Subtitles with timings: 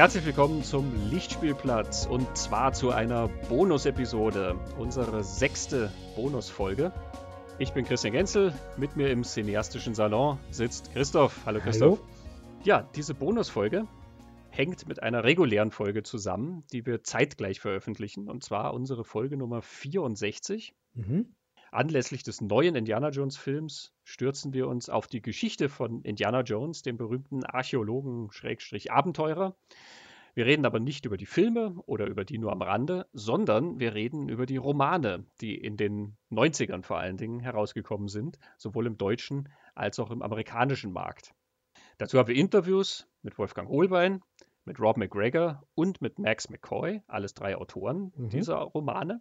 [0.00, 6.90] Herzlich willkommen zum Lichtspielplatz und zwar zu einer Bonus-Episode, unsere sechste Bonusfolge.
[7.58, 11.44] Ich bin Christian Genzel, mit mir im cineastischen Salon sitzt Christoph.
[11.44, 11.98] Hallo Christoph.
[11.98, 12.08] Hallo.
[12.64, 13.86] Ja, diese Bonusfolge
[14.48, 19.60] hängt mit einer regulären Folge zusammen, die wir zeitgleich veröffentlichen, und zwar unsere Folge Nummer
[19.60, 20.74] 64.
[20.94, 21.34] Mhm.
[21.72, 26.82] Anlässlich des neuen Indiana Jones Films stürzen wir uns auf die Geschichte von Indiana Jones,
[26.82, 29.54] dem berühmten Archäologen-Abenteurer.
[30.34, 33.94] Wir reden aber nicht über die Filme oder über die nur am Rande, sondern wir
[33.94, 38.96] reden über die Romane, die in den 90ern vor allen Dingen herausgekommen sind, sowohl im
[38.96, 41.34] deutschen als auch im amerikanischen Markt.
[41.98, 44.22] Dazu haben wir Interviews mit Wolfgang Holbein,
[44.64, 48.30] mit Rob McGregor und mit Max McCoy, alles drei Autoren mhm.
[48.30, 49.20] dieser Romane.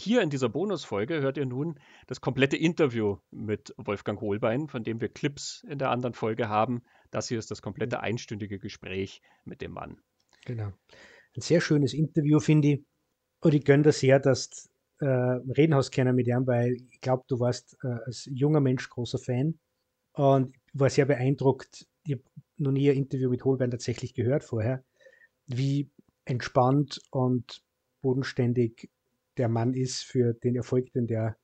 [0.00, 4.98] Hier in dieser Bonusfolge hört ihr nun das komplette Interview mit Wolfgang Holbein, von dem
[5.02, 6.82] wir Clips in der anderen Folge haben.
[7.10, 10.00] Das hier ist das komplette einstündige Gespräch mit dem Mann.
[10.46, 10.68] Genau.
[11.36, 12.84] Ein sehr schönes Interview, finde ich.
[13.42, 14.70] Und ich gönne dir sehr, dass
[15.00, 19.18] äh, reden hast mit ihm, weil ich glaube, du warst äh, als junger Mensch großer
[19.18, 19.58] Fan
[20.14, 21.86] und war sehr beeindruckt.
[22.04, 22.22] Ich habe
[22.56, 24.82] noch nie ein Interview mit Holbein tatsächlich gehört vorher,
[25.46, 25.90] wie
[26.24, 27.62] entspannt und
[28.00, 28.88] bodenständig
[29.40, 31.36] der Mann ist für den Erfolg, den der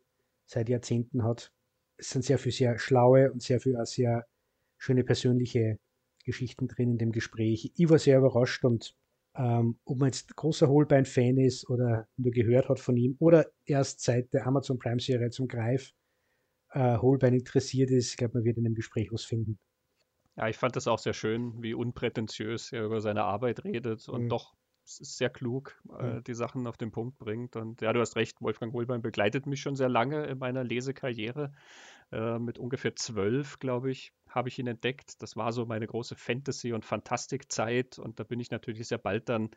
[0.44, 1.50] seit Jahrzehnten hat.
[1.96, 4.26] Es sind sehr viele sehr schlaue und sehr viele sehr
[4.76, 5.78] schöne persönliche
[6.24, 7.72] Geschichten drin in dem Gespräch.
[7.74, 8.94] Ich war sehr überrascht und
[9.34, 14.02] ähm, ob man jetzt großer Holbein-Fan ist oder nur gehört hat von ihm oder erst
[14.02, 15.92] seit der Amazon Prime-Serie zum Greif
[16.72, 19.58] äh, Holbein interessiert ist, ich glaube, man wird in dem Gespräch was finden.
[20.36, 24.24] Ja, ich fand das auch sehr schön, wie unprätentiös er über seine Arbeit redet und
[24.24, 24.28] mhm.
[24.28, 24.54] doch
[24.86, 27.56] ist sehr klug, äh, die Sachen auf den Punkt bringt.
[27.56, 31.52] Und ja, du hast recht, Wolfgang Holbein begleitet mich schon sehr lange in meiner Lesekarriere.
[32.12, 35.22] Äh, mit ungefähr zwölf, glaube ich, habe ich ihn entdeckt.
[35.22, 37.98] Das war so meine große Fantasy- und Fantastikzeit.
[37.98, 39.50] Und da bin ich natürlich sehr bald dann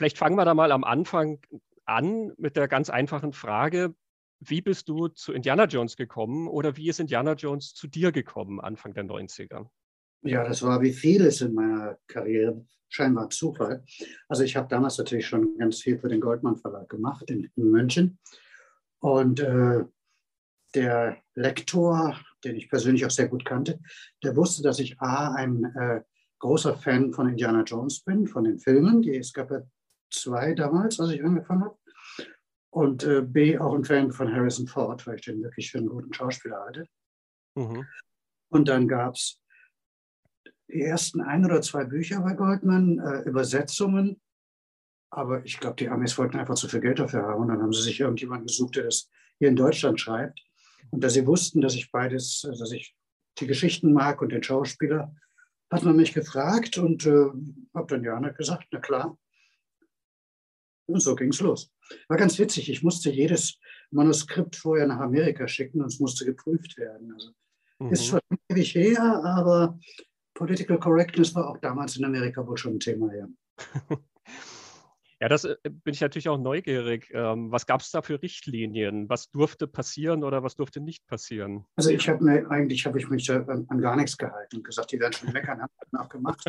[0.00, 1.40] Vielleicht fangen wir da mal am Anfang
[1.84, 3.94] an mit der ganz einfachen Frage,
[4.38, 8.62] wie bist du zu Indiana Jones gekommen oder wie ist Indiana Jones zu dir gekommen
[8.62, 9.68] Anfang der 90er?
[10.22, 13.84] Ja, das war wie vieles in meiner Karriere scheinbar Zufall.
[14.26, 17.70] Also ich habe damals natürlich schon ganz viel für den Goldmann Verlag gemacht in, in
[17.70, 18.18] München.
[19.00, 19.84] Und äh,
[20.74, 23.78] der Lektor, den ich persönlich auch sehr gut kannte,
[24.24, 26.00] der wusste, dass ich A, ein äh,
[26.38, 29.02] großer Fan von Indiana Jones bin, von den Filmen.
[29.02, 29.60] Die, es gab ja
[30.10, 31.78] zwei damals, als ich angefangen habe.
[32.70, 35.88] Und äh, B, auch ein Fan von Harrison Ford, weil ich den wirklich für einen
[35.88, 36.86] guten Schauspieler halte.
[37.56, 37.84] Mhm.
[38.48, 39.42] Und dann gab es
[40.68, 44.20] die ersten ein oder zwei Bücher bei Goldman, äh, Übersetzungen.
[45.12, 47.42] Aber ich glaube, die Amis wollten einfach zu viel Geld dafür haben.
[47.42, 50.40] Und dann haben sie sich irgendjemanden gesucht, der das hier in Deutschland schreibt.
[50.90, 52.96] Und da sie wussten, dass ich beides, äh, dass ich
[53.38, 55.14] die Geschichten mag und den Schauspieler,
[55.70, 57.30] hat man mich gefragt und äh,
[57.74, 59.16] habe dann ja gesagt, na klar.
[60.90, 61.72] Und so ging es los.
[62.08, 62.70] War ganz witzig.
[62.70, 63.58] Ich musste jedes
[63.90, 67.12] Manuskript vorher nach Amerika schicken und es musste geprüft werden.
[67.12, 67.30] Also
[67.78, 67.92] mhm.
[67.92, 69.78] ist schon ewig her, aber
[70.34, 73.28] Political Correctness war auch damals in Amerika wohl schon ein Thema, ja.
[75.22, 77.10] Ja, das äh, bin ich natürlich auch neugierig.
[77.12, 79.08] Ähm, was gab es da für Richtlinien?
[79.10, 81.66] Was durfte passieren oder was durfte nicht passieren?
[81.76, 84.92] Also ich habe mir eigentlich habe ich mich an, an, gar nichts gehalten und gesagt,
[84.92, 86.42] die werden schon meckern, haben auch gemacht.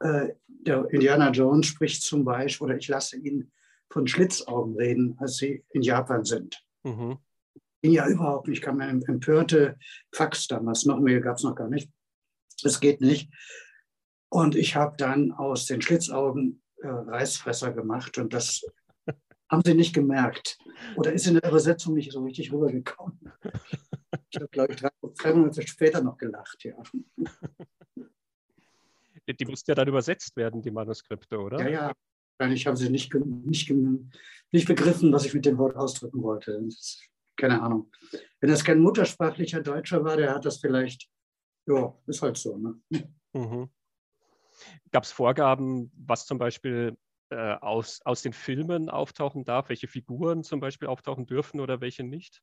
[0.00, 3.50] Äh, der Indiana Jones spricht zum Beispiel, oder ich lasse ihn
[3.90, 6.62] von Schlitzaugen reden, als sie in Japan sind.
[6.82, 7.18] Mhm.
[7.82, 8.58] Ja, überhaupt nicht.
[8.58, 9.78] Ich kam eine empörte
[10.12, 11.90] Fax damals, noch mehr gab es noch gar nicht.
[12.62, 13.30] Das geht nicht.
[14.28, 18.62] Und ich habe dann aus den Schlitzaugen äh, Reißfresser gemacht und das
[19.50, 20.58] haben sie nicht gemerkt.
[20.96, 23.32] Oder ist in der Übersetzung nicht so richtig rübergekommen.
[24.30, 26.74] Ich habe, glaube ich, drei, drei Monate später noch gelacht, ja.
[29.28, 31.60] Die mussten ja dann übersetzt werden, die Manuskripte, oder?
[31.62, 31.92] Ja, ja.
[32.38, 33.72] Wahrscheinlich haben sie nicht, nicht,
[34.52, 36.60] nicht begriffen, was ich mit dem Wort ausdrücken wollte.
[36.62, 37.02] Das,
[37.36, 37.90] keine Ahnung.
[38.40, 41.08] Wenn das kein muttersprachlicher Deutscher war, der hat das vielleicht,
[41.66, 42.56] ja, ist halt so.
[42.56, 42.80] Ne?
[43.32, 43.70] Mhm.
[44.90, 46.96] Gab es Vorgaben, was zum Beispiel
[47.30, 52.04] äh, aus, aus den Filmen auftauchen darf, welche Figuren zum Beispiel auftauchen dürfen oder welche
[52.04, 52.42] nicht?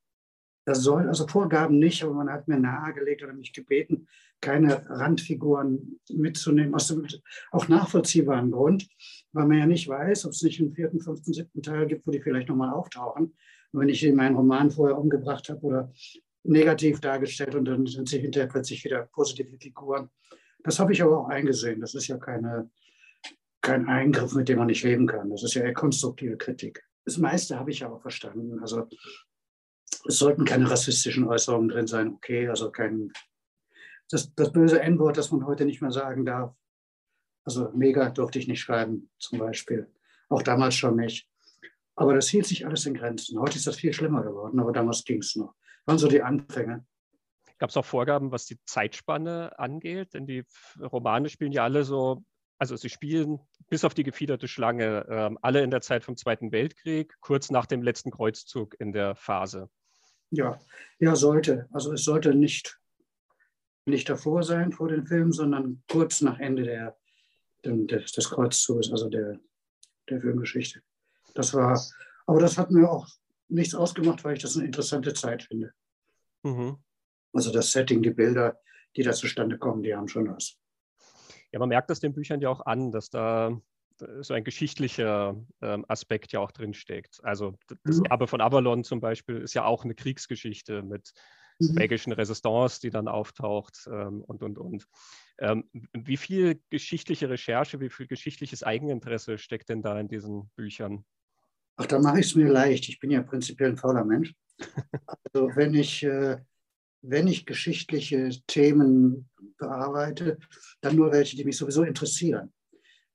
[0.65, 4.07] Das soll, also Vorgaben nicht, aber man hat mir nahegelegt oder mich gebeten,
[4.39, 7.05] keine Randfiguren mitzunehmen, aus dem
[7.51, 8.87] auch nachvollziehbaren Grund,
[9.33, 12.11] weil man ja nicht weiß, ob es nicht einen vierten, fünften, siebten Teil gibt, wo
[12.11, 13.35] die vielleicht nochmal auftauchen.
[13.71, 15.91] Und wenn ich in meinen Roman vorher umgebracht habe oder
[16.43, 20.09] negativ dargestellt und dann sind sie hinterher plötzlich wieder positive Figuren.
[20.63, 21.81] Das habe ich aber auch eingesehen.
[21.81, 22.69] Das ist ja keine,
[23.61, 25.29] kein Eingriff, mit dem man nicht leben kann.
[25.29, 26.83] Das ist ja eher konstruktive Kritik.
[27.05, 28.59] Das meiste habe ich auch verstanden.
[28.59, 28.87] Also
[30.07, 33.11] es sollten keine rassistischen Äußerungen drin sein, okay, also kein,
[34.09, 36.55] das, das böse N-Wort, das man heute nicht mehr sagen darf.
[37.45, 39.91] Also mega durfte ich nicht schreiben, zum Beispiel.
[40.29, 41.27] Auch damals schon nicht.
[41.95, 43.39] Aber das hielt sich alles in Grenzen.
[43.39, 45.53] Heute ist das viel schlimmer geworden, aber damals ging es noch.
[45.85, 46.85] Waren so die Anfänge.
[47.59, 50.13] Gab es auch Vorgaben, was die Zeitspanne angeht?
[50.13, 50.43] Denn die
[50.79, 52.23] Romane spielen ja alle so,
[52.57, 53.39] also sie spielen
[53.69, 57.65] bis auf die gefiederte Schlange, äh, alle in der Zeit vom Zweiten Weltkrieg, kurz nach
[57.65, 59.69] dem letzten Kreuzzug in der Phase.
[60.33, 60.59] Ja,
[60.97, 61.67] ja, sollte.
[61.71, 62.79] Also es sollte nicht,
[63.85, 66.97] nicht davor sein, vor dem Film, sondern kurz nach Ende der,
[67.63, 69.39] des, des Kreuzzuges, also der,
[70.09, 70.81] der Filmgeschichte.
[71.35, 71.79] Das war,
[72.25, 73.07] aber das hat mir auch
[73.47, 75.71] nichts ausgemacht, weil ich das eine interessante Zeit finde.
[76.41, 76.77] Mhm.
[77.31, 78.59] Also das Setting, die Bilder,
[78.95, 80.57] die da zustande kommen, die haben schon was.
[81.51, 83.61] Ja, man merkt das den Büchern ja auch an, dass da
[84.21, 87.19] so ein geschichtlicher ähm, Aspekt ja auch drinsteckt.
[87.23, 88.05] Also das mhm.
[88.05, 91.13] Erbe von Avalon zum Beispiel ist ja auch eine Kriegsgeschichte mit
[91.59, 91.75] mhm.
[91.75, 94.87] belgischen Resistance, die dann auftaucht ähm, und, und, und.
[95.39, 101.05] Ähm, wie viel geschichtliche Recherche, wie viel geschichtliches Eigeninteresse steckt denn da in diesen Büchern?
[101.75, 102.87] Ach, da mache ich es mir leicht.
[102.89, 104.33] Ich bin ja prinzipiell ein fauler Mensch.
[105.33, 106.37] Also wenn ich, äh,
[107.01, 110.37] wenn ich geschichtliche Themen bearbeite,
[110.79, 112.53] dann nur welche, die mich sowieso interessieren.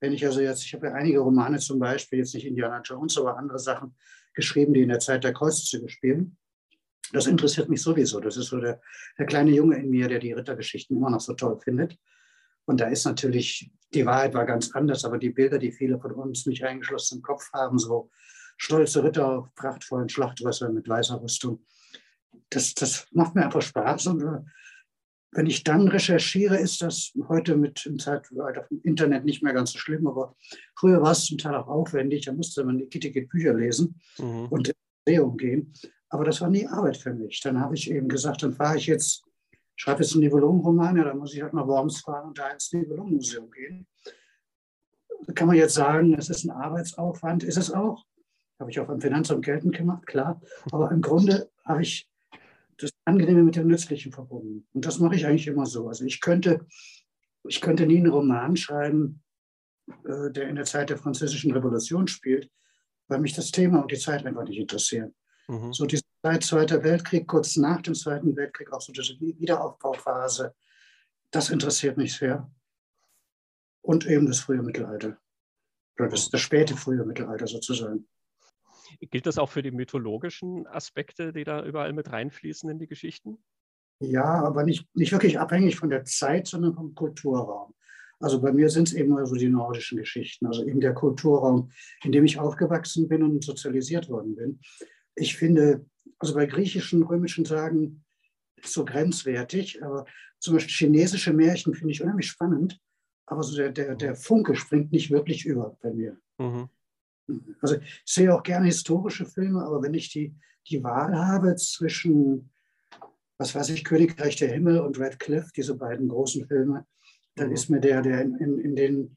[0.00, 3.18] Wenn ich also jetzt, ich habe ja einige Romane zum Beispiel, jetzt nicht Indiana Jones,
[3.18, 3.96] aber andere Sachen
[4.34, 6.36] geschrieben, die in der Zeit der Kreuzzüge spielen.
[7.12, 8.20] Das interessiert mich sowieso.
[8.20, 8.80] Das ist so der,
[9.18, 11.98] der kleine Junge in mir, der die Rittergeschichten immer noch so toll findet.
[12.66, 16.12] Und da ist natürlich, die Wahrheit war ganz anders, aber die Bilder, die viele von
[16.12, 18.10] uns nicht eingeschlossen im Kopf haben, so
[18.58, 21.64] stolze Ritter auf prachtvollen Schlachtrössern mit weißer Rüstung,
[22.50, 24.08] das, das macht mir einfach Spaß.
[24.08, 24.40] Und äh,
[25.32, 29.72] wenn ich dann recherchiere, ist das heute mit dem Zeitalter im Internet nicht mehr ganz
[29.72, 30.34] so schlimm, aber
[30.74, 32.24] früher war es zum Teil auch aufwendig.
[32.24, 34.46] Da musste man die Kitty Bücher lesen mhm.
[34.46, 34.74] und in
[35.06, 35.72] Museum gehen.
[36.08, 37.40] Aber das war nie Arbeit für mich.
[37.40, 39.24] Dann habe ich eben gesagt, dann fahre ich jetzt,
[39.76, 42.72] schreibe jetzt einen Nibelungenroman, ja, dann muss ich halt nach Worms fahren und da ins
[42.72, 43.86] Nibelungenmuseum gehen.
[45.26, 48.04] Da kann man jetzt sagen, es ist ein Arbeitsaufwand, ist es auch.
[48.58, 50.40] Habe ich auch am Finanzamt geltend gemacht, klar.
[50.72, 52.07] Aber im Grunde habe ich
[52.78, 54.66] das Angenehme mit dem Nützlichen verbunden.
[54.72, 55.88] Und das mache ich eigentlich immer so.
[55.88, 56.66] Also ich könnte,
[57.46, 59.22] ich könnte nie einen Roman schreiben,
[60.04, 62.50] äh, der in der Zeit der Französischen Revolution spielt,
[63.08, 65.14] weil mich das Thema und die Zeit einfach nicht interessieren.
[65.48, 65.72] Mhm.
[65.72, 70.54] So die Zeit Zweiter Weltkrieg, kurz nach dem Zweiten Weltkrieg, auch so diese Wiederaufbauphase,
[71.30, 72.50] das interessiert mich sehr.
[73.82, 75.18] Und eben das frühe Mittelalter.
[75.98, 78.06] Oder das, das späte frühe Mittelalter sozusagen.
[79.00, 83.38] Gilt das auch für die mythologischen Aspekte, die da überall mit reinfließen in die Geschichten?
[84.00, 87.74] Ja, aber nicht, nicht wirklich abhängig von der Zeit, sondern vom Kulturraum.
[88.20, 91.70] Also bei mir sind es eben so die nordischen Geschichten, also eben der Kulturraum,
[92.02, 94.60] in dem ich aufgewachsen bin und sozialisiert worden bin.
[95.14, 95.86] Ich finde,
[96.18, 98.04] also bei griechischen, römischen Sagen
[98.62, 100.04] so grenzwertig, aber
[100.40, 102.80] zum Beispiel chinesische Märchen finde ich unheimlich spannend,
[103.26, 106.18] aber so der, der, der Funke springt nicht wirklich über bei mir.
[106.38, 106.68] Mhm.
[107.60, 110.34] Also ich sehe auch gerne historische Filme, aber wenn ich die,
[110.68, 112.50] die Wahl habe zwischen,
[113.38, 116.86] was weiß ich, Königreich der Himmel und Red Cliff, diese beiden großen Filme,
[117.36, 117.54] dann mhm.
[117.54, 119.16] ist mir der, der in, in, in, den,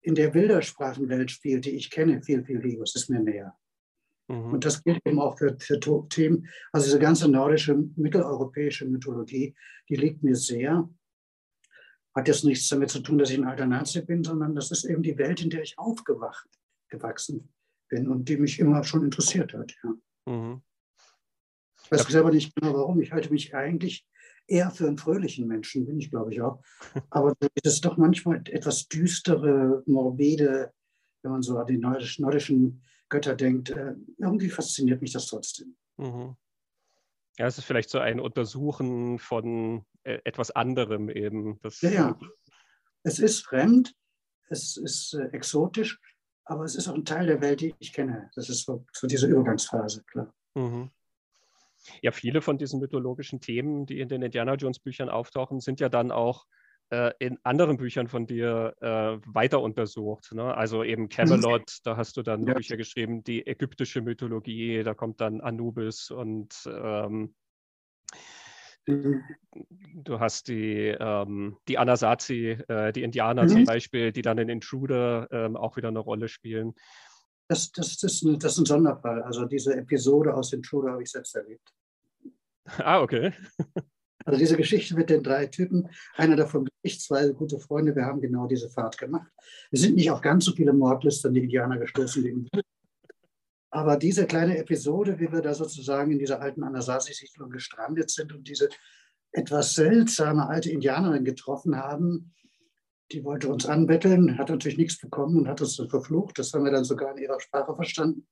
[0.00, 2.82] in der Bildersprachenwelt spielt, die ich kenne, viel, viel lieber.
[2.82, 3.56] Es ist mir näher.
[4.28, 4.54] Mhm.
[4.54, 9.54] Und das gilt eben auch für, für Themen, also diese ganze nordische, mitteleuropäische Mythologie,
[9.88, 10.88] die liegt mir sehr.
[12.14, 14.84] Hat jetzt nichts damit zu tun, dass ich ein alter Nazi bin, sondern das ist
[14.84, 16.48] eben die Welt, in der ich aufgewacht
[16.94, 17.52] gewachsen
[17.88, 19.74] bin und die mich immer schon interessiert hat.
[19.82, 19.94] Ja.
[20.32, 20.62] Mhm.
[21.84, 23.00] Ich weiß selber nicht genau warum.
[23.00, 24.06] Ich halte mich eigentlich
[24.46, 26.62] eher für einen fröhlichen Menschen, bin ich, glaube ich, auch.
[27.10, 30.72] Aber das ist doch manchmal etwas düstere, morbide,
[31.22, 33.70] wenn man so an die nordischen Götter denkt.
[33.70, 35.76] Äh, irgendwie fasziniert mich das trotzdem.
[35.96, 36.36] Mhm.
[37.38, 41.58] Ja, es ist vielleicht so ein Untersuchen von äh, etwas anderem eben.
[41.62, 42.18] Das, ja, ja.
[43.02, 43.94] Es ist fremd,
[44.48, 46.00] es ist äh, exotisch,
[46.44, 48.30] aber es ist auch ein Teil der Welt, die ich kenne.
[48.34, 50.32] Das ist so, so diese Übergangsphase, klar.
[50.54, 50.90] Mhm.
[52.02, 55.88] Ja, viele von diesen mythologischen Themen, die in den Indiana Jones Büchern auftauchen, sind ja
[55.88, 56.46] dann auch
[56.90, 60.32] äh, in anderen Büchern von dir äh, weiter untersucht.
[60.32, 60.54] Ne?
[60.54, 61.80] Also eben Camelot, mhm.
[61.84, 62.54] da hast du dann ja.
[62.54, 67.34] Bücher geschrieben, die ägyptische Mythologie, da kommt dann Anubis und ähm.
[68.86, 73.48] Du hast die, ähm, die Anasazi, äh, die Indianer mhm.
[73.48, 76.74] zum Beispiel, die dann in Intruder ähm, auch wieder eine Rolle spielen.
[77.48, 79.22] Das, das, das, ist ein, das ist ein Sonderfall.
[79.22, 81.72] Also diese Episode aus Intruder habe ich selbst erlebt.
[82.78, 83.30] Ah, okay.
[84.24, 88.22] Also diese Geschichte mit den drei Typen, einer davon ich, zwei gute Freunde, wir haben
[88.22, 89.30] genau diese Fahrt gemacht.
[89.70, 92.48] Wir sind nicht auf ganz so viele Mordlisten die Indianer gestoßen im
[93.74, 98.46] aber diese kleine Episode, wie wir da sozusagen in dieser alten Anasazi-Siedlung gestrandet sind und
[98.46, 98.68] diese
[99.32, 102.32] etwas seltsame alte Indianerin getroffen haben,
[103.10, 106.38] die wollte uns anbetteln, hat natürlich nichts bekommen und hat uns dann verflucht.
[106.38, 108.28] Das haben wir dann sogar in ihrer Sprache verstanden.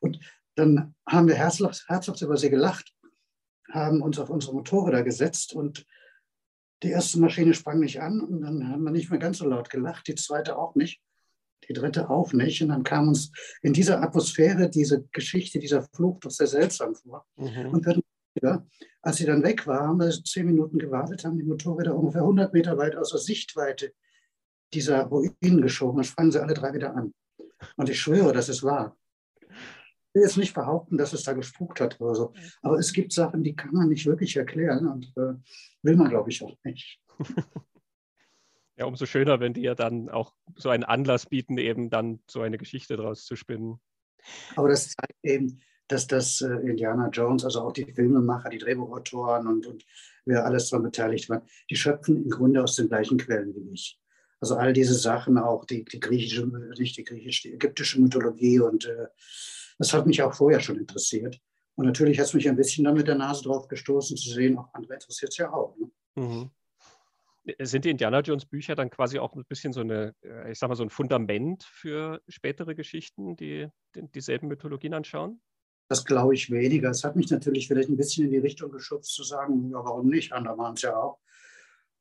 [0.00, 0.18] Und
[0.54, 2.94] dann haben wir herzlos, herzlos über sie gelacht,
[3.70, 5.84] haben uns auf unsere Motorräder gesetzt und
[6.82, 9.68] die erste Maschine sprang nicht an und dann haben wir nicht mehr ganz so laut
[9.68, 11.02] gelacht, die zweite auch nicht,
[11.68, 12.62] die dritte auch nicht.
[12.62, 13.32] Und dann kam uns
[13.62, 17.26] in dieser Atmosphäre diese Geschichte, dieser Fluch doch sehr seltsam vor.
[17.36, 17.70] Mhm.
[17.70, 18.00] Und wir
[18.42, 18.66] ja,
[19.02, 22.52] als sie dann weg war, haben wir zehn Minuten gewartet, haben die Motorräder ungefähr 100
[22.52, 23.92] Meter weit außer Sichtweite
[24.74, 25.96] dieser Ruinen geschoben.
[25.96, 27.14] Dann sprangen sie alle drei wieder an.
[27.76, 28.96] Und ich schwöre, das ist wahr.
[29.40, 32.32] Ich will jetzt nicht behaupten, dass es da gespukt hat oder so.
[32.62, 35.34] Aber es gibt Sachen, die kann man nicht wirklich erklären und äh,
[35.82, 37.00] will man, glaube ich, auch nicht.
[38.76, 42.42] Ja, umso schöner, wenn die ja dann auch so einen Anlass bieten, eben dann so
[42.42, 43.80] eine Geschichte daraus zu spinnen.
[44.54, 49.46] Aber das zeigt eben, dass das äh, Indiana Jones, also auch die Filmemacher, die Drehbuchautoren
[49.46, 49.84] und, und
[50.24, 53.98] wer alles daran beteiligt war, die schöpfen im Grunde aus den gleichen Quellen wie ich.
[54.40, 56.46] Also all diese Sachen, auch die, die griechische,
[56.78, 59.06] nicht die griechische, die ägyptische Mythologie und äh,
[59.78, 61.38] das hat mich auch vorher schon interessiert.
[61.74, 64.58] Und natürlich hat es mich ein bisschen dann mit der Nase drauf gestoßen zu sehen,
[64.58, 65.76] auch andere interessiert es ja auch.
[65.76, 65.90] Ne?
[66.16, 66.50] Mhm.
[67.60, 70.68] Sind die Indiana Jones Bücher dann quasi auch ein bisschen so eine, äh, ich sag
[70.68, 75.40] mal, so ein Fundament für spätere Geschichten, die, die dieselben Mythologien anschauen?
[75.88, 76.90] Das glaube ich weniger.
[76.90, 80.08] Es hat mich natürlich vielleicht ein bisschen in die Richtung geschubst, zu sagen, ja, warum
[80.08, 80.32] nicht?
[80.32, 81.20] Andere waren es ja auch.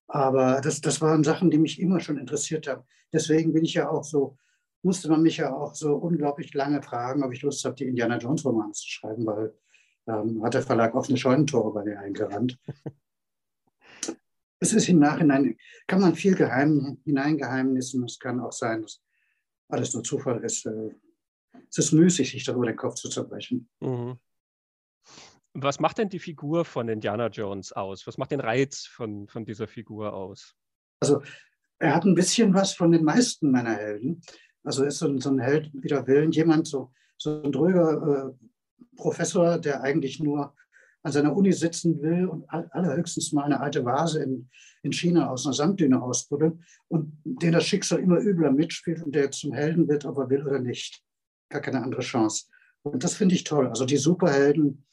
[0.07, 2.83] Aber das, das waren Sachen, die mich immer schon interessiert haben.
[3.13, 4.37] Deswegen bin ich ja auch so,
[4.81, 8.17] musste man mich ja auch so unglaublich lange fragen, ob ich Lust habe, die Indiana
[8.17, 9.53] Jones Romane zu schreiben, weil
[10.07, 12.59] ähm, hat der Verlag offene Scheunentore bei mir eingerannt.
[14.59, 15.57] Es ist im Nachhinein,
[15.87, 18.03] kann man viel geheim, hineingeheimnissen.
[18.05, 19.01] Es kann auch sein, dass
[19.69, 20.65] alles nur Zufall ist.
[20.65, 23.69] Es ist müßig, sich darüber den Kopf zu zerbrechen.
[23.79, 24.17] Mhm.
[25.53, 28.05] Was macht denn die Figur von Indiana Jones aus?
[28.07, 30.53] Was macht den Reiz von, von dieser Figur aus?
[30.99, 31.21] Also,
[31.79, 34.21] er hat ein bisschen was von den meisten meiner Helden.
[34.63, 38.47] Also, ist so ein, so ein Held wider Willen, jemand, so, so ein dröger äh,
[38.97, 40.53] Professor, der eigentlich nur
[41.05, 44.49] an seiner Uni sitzen will und allerhöchstens mal eine alte Vase in,
[44.81, 46.55] in China aus einer Sanddüne ausbuddelt
[46.87, 50.41] und den das Schicksal immer übler mitspielt und der zum Helden wird, ob er will
[50.41, 51.03] oder nicht.
[51.49, 52.45] Gar keine andere Chance.
[52.81, 53.67] Und das finde ich toll.
[53.67, 54.83] Also die Superhelden,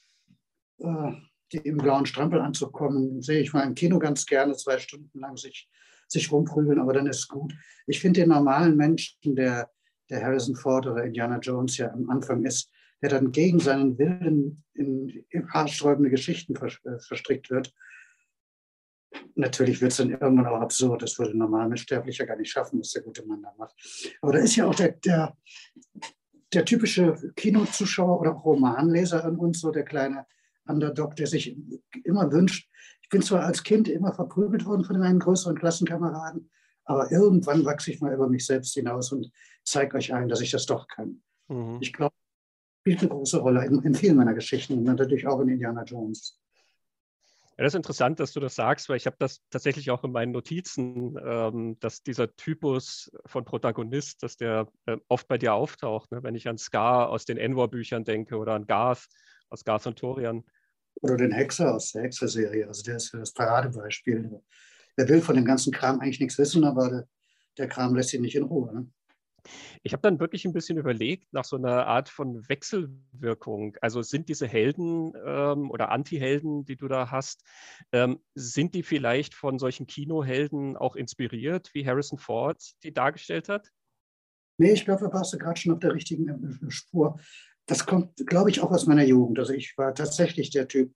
[0.81, 1.13] äh,
[1.51, 5.39] die im blauen Strampelanzug kommen, sehe ich mal im Kino ganz gerne, zwei Stunden lang
[5.39, 5.71] sich,
[6.09, 7.55] sich rumprügeln, aber dann ist gut.
[7.87, 9.71] Ich finde den normalen Menschen, der,
[10.11, 12.71] der Harrison Ford oder Indiana Jones ja am Anfang ist,
[13.03, 17.75] der dann gegen seinen Willen in, haarsträubende Geschichten äh, verstrickt wird.
[19.35, 21.03] Natürlich wird es dann irgendwann auch absurd.
[21.03, 23.75] Das würde ein normaler Sterblicher gar nicht schaffen, was der gute Mann da macht.
[24.23, 25.37] Aber da ist ja auch der, der,
[26.53, 30.27] der typische Kinozuschauer oder Romanleser an uns, so der kleine
[30.67, 31.57] Underdog, der sich
[32.05, 32.71] immer wünscht,
[33.03, 36.51] ich bin zwar als Kind immer verprügelt worden von meinen größeren Klassenkameraden,
[36.85, 39.31] aber irgendwann wachse ich mal über mich selbst hinaus und
[39.65, 41.23] zeige euch ein, dass ich das doch kann.
[41.49, 41.79] Mhm.
[41.81, 42.15] Ich glaube,
[42.83, 46.41] spielt eine große Rolle in, in, vielen meiner Geschichten und natürlich auch in Indiana Jones.
[47.57, 50.11] Ja, das ist interessant, dass du das sagst, weil ich habe das tatsächlich auch in
[50.11, 56.11] meinen Notizen, ähm, dass dieser Typus von Protagonist, dass der äh, oft bei dir auftaucht.
[56.11, 56.25] Ne?
[56.25, 59.07] Wenn ich an Scar aus den Envor-Büchern denke oder an Garth
[59.49, 60.43] aus Garth und Torian.
[61.03, 62.67] Oder den Hexer aus der Hexer-Serie.
[62.67, 64.41] Also der ist das Paradebeispiel.
[64.99, 67.09] Der will von dem ganzen Kram eigentlich nichts wissen, aber der,
[67.59, 68.75] der Kram lässt ihn nicht in Ruhe.
[68.75, 68.91] Ne?
[69.83, 73.77] Ich habe dann wirklich ein bisschen überlegt nach so einer Art von Wechselwirkung.
[73.81, 77.45] Also sind diese Helden ähm, oder Anti-Helden, die du da hast,
[77.93, 83.71] ähm, sind die vielleicht von solchen Kinohelden auch inspiriert, wie Harrison Ford die dargestellt hat?
[84.59, 87.19] Nee, ich glaube, da warst du gerade schon auf der richtigen äh, Spur.
[87.67, 89.39] Das kommt, glaube ich, auch aus meiner Jugend.
[89.39, 90.93] Also ich war tatsächlich der Typ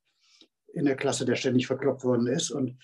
[0.72, 2.50] in der Klasse, der ständig verkloppt worden ist.
[2.50, 2.78] Und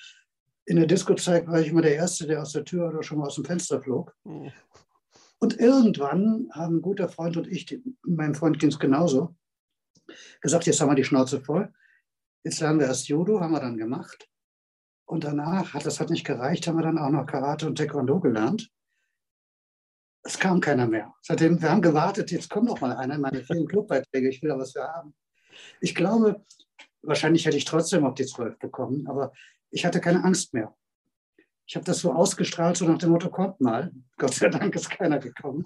[0.64, 3.26] in der Disco-Zeit war ich immer der Erste, der aus der Tür oder schon mal
[3.26, 4.16] aus dem Fenster flog.
[4.25, 4.49] Oh.
[5.43, 9.35] Und irgendwann haben ein guter Freund und ich, meinem Freund ging es genauso,
[10.41, 11.75] gesagt, jetzt haben wir die Schnauze voll.
[12.45, 14.31] Jetzt lernen wir erst Judo, haben wir dann gemacht.
[15.05, 18.21] Und danach, hat das hat nicht gereicht, haben wir dann auch noch Karate und Taekwondo
[18.21, 18.71] gelernt.
[20.23, 21.13] Es kam keiner mehr.
[21.23, 24.51] Seitdem, wir haben gewartet, jetzt kommt noch mal einer in meine vielen Clubbeiträge, ich will
[24.51, 25.13] da was wir haben.
[25.81, 26.47] Ich glaube,
[27.03, 29.33] wahrscheinlich hätte ich trotzdem auf die zwölf bekommen, aber
[29.71, 30.73] ich hatte keine Angst mehr
[31.73, 33.91] ich habe das so ausgestrahlt, so nach dem Motto, kommt mal.
[34.19, 35.64] Gott sei Dank ist keiner gekommen.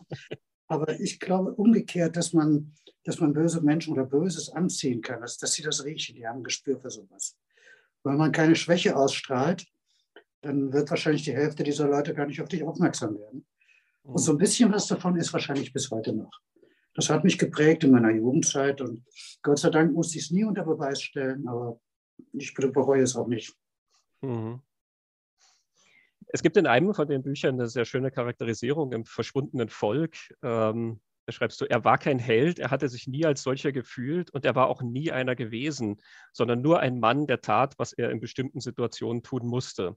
[0.68, 5.36] Aber ich glaube umgekehrt, dass man, dass man böse Menschen oder Böses anziehen kann, dass,
[5.36, 7.36] dass sie das riechen, die haben ein Gespür für sowas.
[8.04, 9.66] Wenn man keine Schwäche ausstrahlt,
[10.42, 13.44] dann wird wahrscheinlich die Hälfte dieser Leute gar nicht auf dich aufmerksam werden.
[14.04, 16.30] Und so ein bisschen was davon ist wahrscheinlich bis heute noch.
[16.94, 19.02] Das hat mich geprägt in meiner Jugendzeit und
[19.42, 21.80] Gott sei Dank musste ich es nie unter Beweis stellen, aber
[22.32, 23.56] ich bereue es auch nicht.
[24.20, 24.62] Mhm.
[26.28, 30.16] Es gibt in einem von den Büchern eine sehr schöne Charakterisierung im verschwundenen Volk.
[30.42, 34.30] Ähm, da schreibst du, er war kein Held, er hatte sich nie als solcher gefühlt
[34.30, 36.00] und er war auch nie einer gewesen,
[36.32, 39.96] sondern nur ein Mann, der tat, was er in bestimmten Situationen tun musste.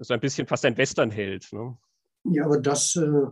[0.00, 1.52] So ein bisschen fast ein Westernheld.
[1.52, 1.78] Ne?
[2.24, 3.26] Ja, aber das äh,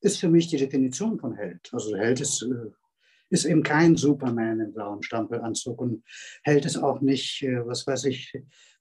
[0.00, 1.70] ist für mich die Definition von Held.
[1.72, 2.72] Also Held ist, äh,
[3.32, 6.04] ist eben kein Superman im blauen Stampelanzug und
[6.42, 8.32] Held ist auch nicht, äh, was weiß ich,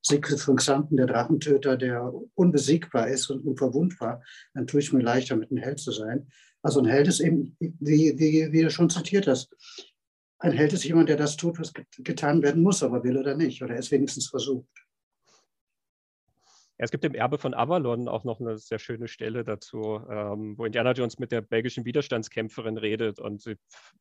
[0.03, 4.21] Siegfried von Xanten, der Drachentöter, der unbesiegbar ist und unverwundbar,
[4.53, 6.27] dann tue ich mir leichter, mit einem Held zu sein.
[6.63, 9.55] Also ein Held ist eben, wie, wie, wie du schon zitiert hast,
[10.39, 13.61] ein Held ist jemand, der das tut, was getan werden muss, aber will oder nicht,
[13.61, 14.67] oder es wenigstens versucht.
[16.81, 20.57] Ja, es gibt im Erbe von Avalon auch noch eine sehr schöne Stelle dazu, ähm,
[20.57, 23.55] wo Indiana Jones mit der belgischen Widerstandskämpferin redet und sie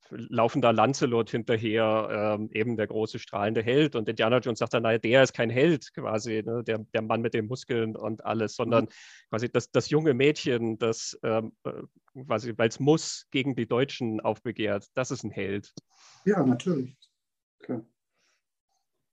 [0.08, 3.96] laufen da Lancelot hinterher, ähm, eben der große strahlende Held.
[3.96, 6.64] Und Indiana Jones sagt dann, naja, der ist kein Held quasi, ne?
[6.64, 9.28] der, der Mann mit den Muskeln und alles, sondern mhm.
[9.28, 11.82] quasi das, das junge Mädchen, das ähm, äh,
[12.24, 15.70] quasi, weil es muss, gegen die Deutschen aufbegehrt, das ist ein Held.
[16.24, 16.96] Ja, natürlich.
[17.58, 17.84] Klar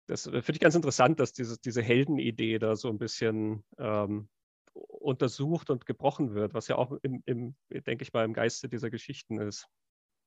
[0.08, 4.30] das äh, finde ich ganz interessant, dass diese, diese Heldenidee da so ein bisschen ähm,
[4.74, 8.90] untersucht und gebrochen wird, was ja auch im, im, denke ich mal, im Geiste dieser
[8.90, 9.68] Geschichten ist.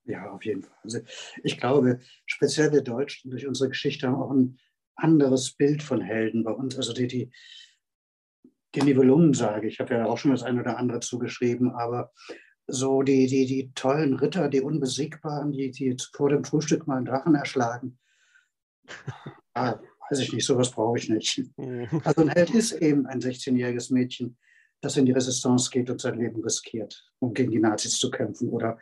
[0.05, 0.77] Ja, auf jeden Fall.
[0.83, 1.01] Also
[1.43, 4.59] ich glaube, speziell wir Deutschen durch unsere Geschichte haben auch ein
[4.97, 6.77] anderes Bild von Helden bei uns.
[6.77, 7.31] Also die, die,
[8.75, 12.13] die Nibelungen sage ich, habe ja auch schon das eine oder andere zugeschrieben, aber
[12.67, 17.07] so die, die, die tollen Ritter, die Unbesiegbaren, die, die vor dem Frühstück mal einen
[17.07, 17.99] Drachen erschlagen,
[19.61, 21.43] ah, weiß ich nicht, sowas brauche ich nicht.
[22.05, 24.39] Also ein Held ist eben ein 16-jähriges Mädchen,
[24.81, 28.49] das in die Resistance geht und sein Leben riskiert, um gegen die Nazis zu kämpfen
[28.49, 28.79] oder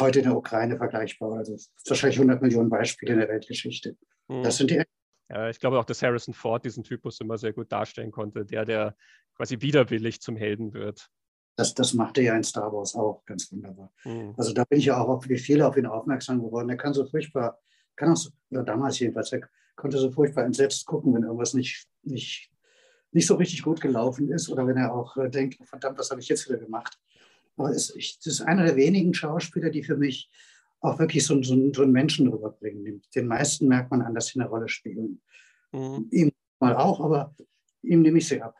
[0.00, 1.38] heute in der Ukraine vergleichbar.
[1.38, 3.96] Also wahrscheinlich 100 Millionen Beispiele in der Weltgeschichte.
[4.28, 4.42] Mhm.
[4.42, 4.82] Das sind die
[5.30, 8.64] ja, ich glaube auch, dass Harrison Ford diesen Typus immer sehr gut darstellen konnte, der,
[8.64, 8.96] der
[9.36, 11.08] quasi widerwillig zum Helden wird.
[11.56, 13.92] Das, das macht er ja in Star Wars auch ganz wunderbar.
[14.04, 14.34] Mhm.
[14.36, 16.68] Also da bin ich ja auch auf, wie viele auf ihn aufmerksam geworden.
[16.68, 17.58] Er kann so furchtbar,
[17.96, 21.86] kann auch so, oder damals jedenfalls, er konnte so furchtbar entsetzt gucken, wenn irgendwas nicht,
[22.02, 22.50] nicht,
[23.12, 26.10] nicht so richtig gut gelaufen ist oder wenn er auch äh, denkt, oh, verdammt, was
[26.10, 26.98] habe ich jetzt wieder gemacht.
[27.56, 30.30] Aber es, ich, das ist einer der wenigen Schauspieler, die für mich
[30.80, 33.02] auch wirklich so, so, so einen Menschen rüberbringen.
[33.14, 35.22] Den meisten merkt man an, dass sie eine Rolle spielen.
[35.72, 36.08] Mhm.
[36.10, 37.34] Ihm mal auch, aber
[37.82, 38.54] ihm nehme ich sie ab.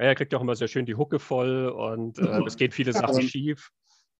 [0.00, 2.92] Ja, er kriegt auch immer sehr schön die Hucke voll und äh, es geht viele
[2.92, 3.70] ja, Sachen aber, schief.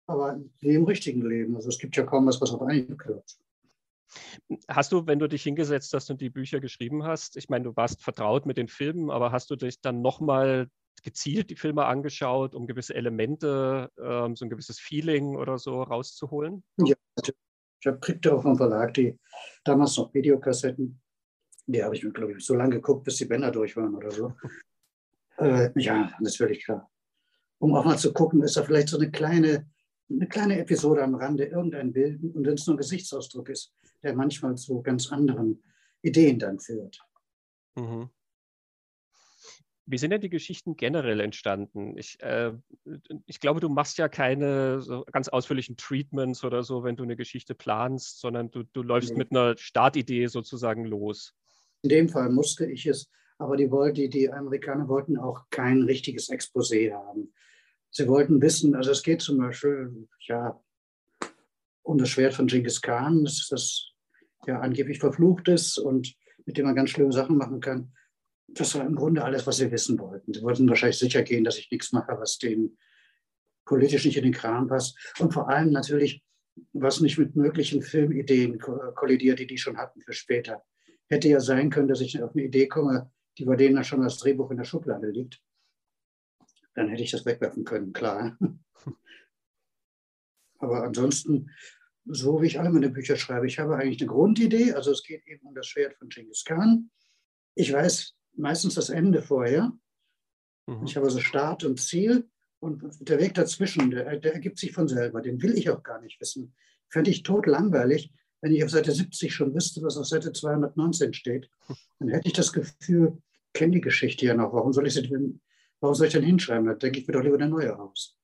[0.06, 1.56] Aber wie im richtigen Leben.
[1.56, 3.36] Also es gibt ja kaum was, was auf einen gehört.
[4.68, 7.76] Hast du, wenn du dich hingesetzt hast und die Bücher geschrieben hast, ich meine, du
[7.76, 10.68] warst vertraut mit den Filmen, aber hast du dich dann nochmal
[11.02, 16.62] gezielt die Filme angeschaut, um gewisse Elemente, ähm, so ein gewisses Feeling oder so rauszuholen?
[16.78, 16.94] Ja,
[17.82, 19.18] ich habe kriegte auch vom Verlag die
[19.64, 21.00] damals noch Videokassetten.
[21.66, 24.10] Die habe ich mir, glaube ich, so lange geguckt, bis die Bänder durch waren oder
[24.10, 24.34] so.
[25.38, 26.88] äh, ja, völlig klar.
[27.58, 29.68] Um auch mal zu gucken, ist da vielleicht so eine kleine
[30.10, 34.14] eine kleine Episode am Rande, irgendein Bild, und wenn es nur ein Gesichtsausdruck ist, der
[34.14, 35.62] manchmal zu ganz anderen
[36.02, 37.00] Ideen dann führt.
[37.76, 38.10] Mhm.
[39.84, 41.98] Wie sind denn die Geschichten generell entstanden?
[41.98, 42.52] Ich, äh,
[43.26, 47.16] ich glaube, du machst ja keine so ganz ausführlichen Treatments oder so, wenn du eine
[47.16, 49.18] Geschichte planst, sondern du, du läufst nee.
[49.18, 51.34] mit einer Startidee sozusagen los.
[51.82, 56.30] In dem Fall musste ich es, aber die, die, die Amerikaner wollten auch kein richtiges
[56.30, 57.32] Exposé haben.
[57.94, 60.58] Sie wollten wissen, also es geht zum Beispiel ja,
[61.82, 63.92] um das Schwert von Genghis Khan, das, das
[64.46, 66.14] ja angeblich verflucht ist und
[66.46, 67.92] mit dem man ganz schlimme Sachen machen kann.
[68.48, 70.32] Das war im Grunde alles, was sie wissen wollten.
[70.32, 72.78] Sie wollten wahrscheinlich sicher gehen, dass ich nichts mache, was denen
[73.66, 74.96] politisch nicht in den Kram passt.
[75.20, 76.22] Und vor allem natürlich,
[76.72, 80.62] was nicht mit möglichen Filmideen kollidiert, die die schon hatten für später.
[81.08, 84.16] Hätte ja sein können, dass ich auf eine Idee komme, die bei denen schon als
[84.16, 85.40] Drehbuch in der Schublade liegt.
[86.74, 88.38] Dann hätte ich das wegwerfen können, klar.
[90.58, 91.50] Aber ansonsten,
[92.04, 94.72] so wie ich alle meine Bücher schreibe, ich habe eigentlich eine Grundidee.
[94.72, 96.90] Also es geht eben um das Schwert von Genghis Khan.
[97.54, 99.72] Ich weiß meistens das Ende vorher.
[100.66, 100.84] Mhm.
[100.84, 102.28] Ich habe also Start und Ziel.
[102.60, 105.20] Und der Weg dazwischen, der, der, ergibt sich von selber.
[105.20, 106.54] Den will ich auch gar nicht wissen.
[106.88, 111.12] Fände ich tot langweilig, wenn ich auf Seite 70 schon wüsste, was auf Seite 219
[111.12, 111.50] steht.
[111.98, 113.20] Dann hätte ich das Gefühl,
[113.52, 114.52] kenne die Geschichte ja noch.
[114.52, 115.40] Warum soll ich sie denn,
[115.82, 116.66] warum soll ich denn hinschreiben?
[116.66, 118.16] Da denke ich mir doch lieber eine neue aus.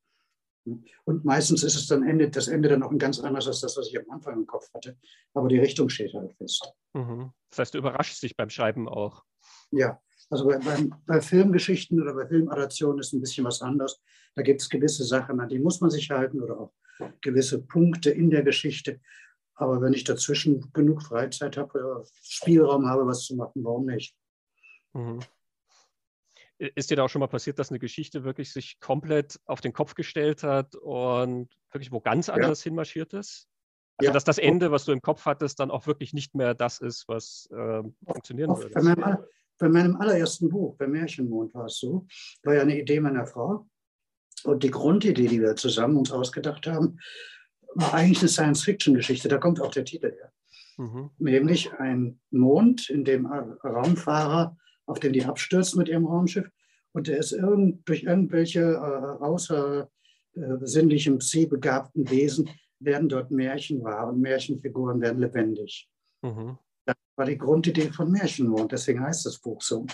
[1.04, 3.76] Und meistens ist es dann Ende, das Ende dann auch ein ganz anderes als das,
[3.76, 4.96] was ich am Anfang im Kopf hatte.
[5.34, 6.72] Aber die Richtung steht halt fest.
[6.94, 7.32] Mhm.
[7.50, 9.24] Das heißt, du überraschst dich beim Schreiben auch.
[9.70, 14.00] Ja, also bei, bei, bei Filmgeschichten oder bei Filmadaptionen ist ein bisschen was anderes.
[14.34, 16.72] Da gibt es gewisse Sachen, an die muss man sich halten oder auch
[17.22, 19.00] gewisse Punkte in der Geschichte.
[19.54, 24.14] Aber wenn ich dazwischen genug Freizeit habe, Spielraum habe, was zu machen, warum nicht?
[24.92, 25.20] Mhm.
[26.58, 29.72] Ist dir da auch schon mal passiert, dass eine Geschichte wirklich sich komplett auf den
[29.72, 32.70] Kopf gestellt hat und wirklich wo ganz anders ja.
[32.70, 33.46] hinmarschiert ist?
[33.98, 34.12] Also, ja.
[34.12, 37.06] dass das Ende, was du im Kopf hattest, dann auch wirklich nicht mehr das ist,
[37.08, 38.70] was äh, funktionieren würde.
[38.70, 39.18] Bei meinem,
[39.58, 42.06] bei meinem, allerersten Buch, bei Märchenmond, war es so,
[42.44, 43.68] war ja eine Idee meiner Frau.
[44.44, 46.98] Und die Grundidee, die wir zusammen uns ausgedacht haben,
[47.74, 49.28] war eigentlich eine Science-Fiction-Geschichte.
[49.28, 50.32] Da kommt auch der Titel her.
[50.76, 51.10] Mhm.
[51.18, 54.56] Nämlich ein Mond, in dem Raumfahrer
[54.88, 56.48] auf dem die abstürzen mit ihrem Raumschiff.
[56.92, 62.48] Und der ist irgend, durch irgendwelche äh, außersinnlichen, äh, zielbegabten Wesen
[62.80, 65.88] werden dort Märchen wahr und Märchenfiguren werden lebendig.
[66.22, 66.58] Mhm.
[66.86, 69.86] Das war die Grundidee von Märchenmond, deswegen heißt das Buch so.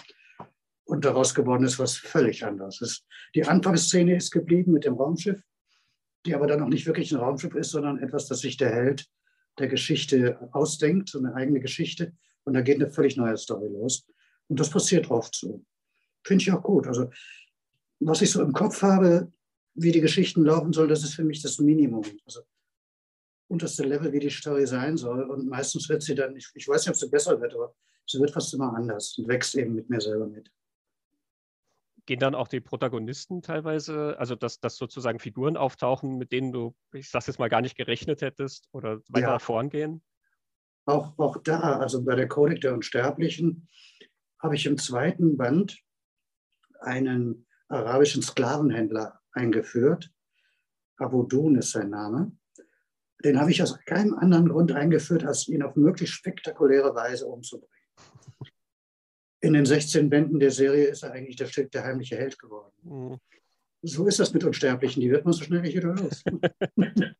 [0.84, 3.04] Und daraus geworden ist was völlig anderes.
[3.34, 5.42] Die Anfangsszene ist geblieben mit dem Raumschiff,
[6.26, 9.06] die aber dann auch nicht wirklich ein Raumschiff ist, sondern etwas, das sich der Held
[9.58, 12.12] der Geschichte ausdenkt, so eine eigene Geschichte.
[12.44, 14.06] Und da geht eine völlig neue Story los.
[14.48, 15.64] Und das passiert oft so.
[16.24, 16.86] Finde ich auch gut.
[16.86, 17.10] Also,
[18.00, 19.32] was ich so im Kopf habe,
[19.74, 22.04] wie die Geschichten laufen sollen, das ist für mich das Minimum.
[22.24, 22.42] Also,
[23.48, 25.22] unterste Level, wie die Story sein soll.
[25.22, 27.74] Und meistens wird sie dann, ich, ich weiß nicht, ob sie besser wird, aber
[28.06, 30.50] sie wird fast immer anders und wächst eben mit mir selber mit.
[32.06, 36.74] Gehen dann auch die Protagonisten teilweise, also dass, dass sozusagen Figuren auftauchen, mit denen du,
[36.92, 39.38] ich sag jetzt mal, gar nicht gerechnet hättest oder weiter ja.
[39.38, 40.02] vorangehen?
[40.84, 43.68] Auch, auch da, also bei der Kodex der Unsterblichen,
[44.44, 45.80] habe ich im zweiten Band
[46.80, 50.12] einen arabischen Sklavenhändler eingeführt.
[50.98, 52.30] Abu Dun ist sein Name.
[53.24, 57.72] Den habe ich aus keinem anderen Grund eingeführt, als ihn auf möglichst spektakuläre Weise umzubringen.
[59.40, 62.72] In den 16 Bänden der Serie ist er eigentlich der, der heimliche Held geworden.
[62.82, 63.18] Mhm.
[63.80, 66.22] So ist das mit Unsterblichen, die wird man so schnell nicht wieder los.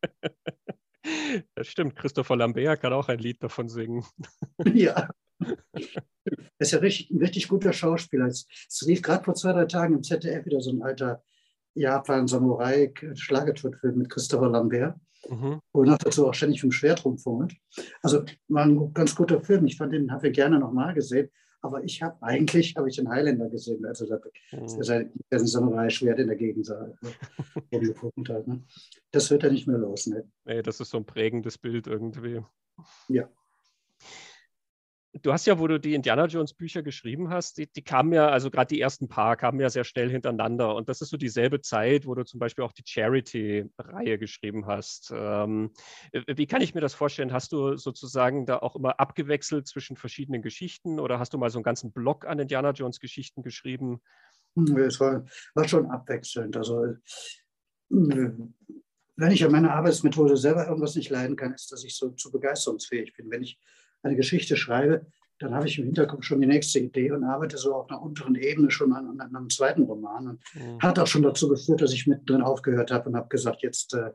[1.54, 4.04] Das stimmt, Christopher Lambert kann auch ein Lied davon singen.
[4.72, 5.10] Ja.
[6.27, 8.27] Er ist ja richtig, ein richtig guter Schauspieler.
[8.27, 8.47] Es,
[8.83, 11.23] lief gerade vor zwei, drei Tagen im ZDF wieder so ein alter
[11.75, 14.97] Japan-Samurai-Schlagertodfilm mit Christopher Lambert,
[15.29, 15.61] mhm.
[15.73, 17.55] wo er noch dazu auch ständig vom Schwert rumfummelt.
[18.03, 19.66] Also war ein ganz guter Film.
[19.66, 21.29] Ich fand den, habe ich gerne nochmal gesehen.
[21.61, 24.20] Aber ich habe eigentlich habe ich den Highlander gesehen, also da,
[24.53, 24.83] mhm.
[24.83, 26.92] sein, Samurai-Schwert in der Gegend sah, hat.
[28.47, 28.62] Ne?
[29.11, 30.07] Das wird er nicht mehr los.
[30.07, 30.29] Ne?
[30.44, 32.42] Nee, das ist so ein prägendes Bild irgendwie.
[33.09, 33.31] Ja
[35.22, 38.29] du hast ja, wo du die Indiana Jones Bücher geschrieben hast, die, die kamen ja,
[38.29, 40.74] also gerade die ersten paar kamen ja sehr schnell hintereinander.
[40.74, 45.12] Und das ist so dieselbe Zeit, wo du zum Beispiel auch die Charity-Reihe geschrieben hast.
[45.14, 45.70] Ähm,
[46.12, 47.33] wie kann ich mir das vorstellen?
[47.33, 51.59] Hast du sozusagen da auch immer abgewechselt zwischen verschiedenen Geschichten oder hast du mal so
[51.59, 54.00] einen ganzen Block an Indiana Jones Geschichten geschrieben?
[54.57, 55.24] Es war,
[55.55, 56.57] war schon abwechselnd.
[56.57, 56.94] Also
[57.88, 62.33] wenn ich an meiner Arbeitsmethode selber irgendwas nicht leiden kann, ist, dass ich so zu
[62.33, 63.31] begeisterungsfähig bin.
[63.31, 63.59] Wenn ich
[64.04, 65.06] eine Geschichte schreibe,
[65.38, 68.36] dann habe ich im Hinterkopf schon die nächste Idee und arbeite so auf einer unteren
[68.36, 70.28] Ebene schon an, an einem zweiten Roman.
[70.28, 70.80] Und mhm.
[70.80, 74.12] hat auch schon dazu geführt, dass ich mittendrin aufgehört habe und habe gesagt, jetzt äh,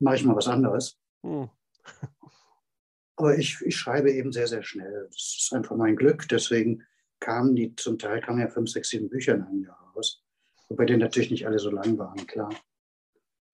[0.00, 0.98] mache ich mal was anderes.
[1.22, 1.50] Mhm.
[3.16, 5.08] Aber ich, ich schreibe eben sehr, sehr schnell.
[5.10, 6.28] Das ist einfach mein Glück.
[6.28, 6.84] Deswegen
[7.20, 10.24] kamen die, zum Teil kamen ja fünf, sechs, sieben Bücher in einem Jahr raus.
[10.68, 12.54] Wobei die natürlich nicht alle so lang waren, klar.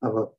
[0.01, 0.37] Aber,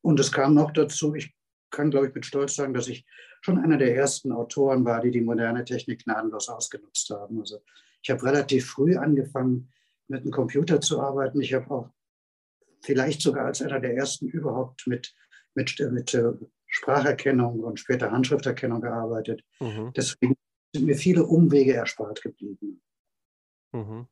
[0.00, 1.32] und es kam noch dazu, ich
[1.70, 3.04] kann, glaube ich, mit Stolz sagen, dass ich
[3.40, 7.38] schon einer der ersten Autoren war, die die moderne Technik gnadenlos ausgenutzt haben.
[7.38, 7.62] Also
[8.02, 9.72] ich habe relativ früh angefangen,
[10.08, 11.40] mit einem Computer zu arbeiten.
[11.40, 11.90] Ich habe auch
[12.82, 15.14] vielleicht sogar als einer der ersten überhaupt mit,
[15.54, 16.32] mit, mit äh,
[16.66, 19.44] Spracherkennung und später Handschrifterkennung gearbeitet.
[19.60, 19.92] Mhm.
[19.94, 20.36] Deswegen
[20.74, 22.80] sind mir viele Umwege erspart geblieben.
[23.72, 24.06] Mhm.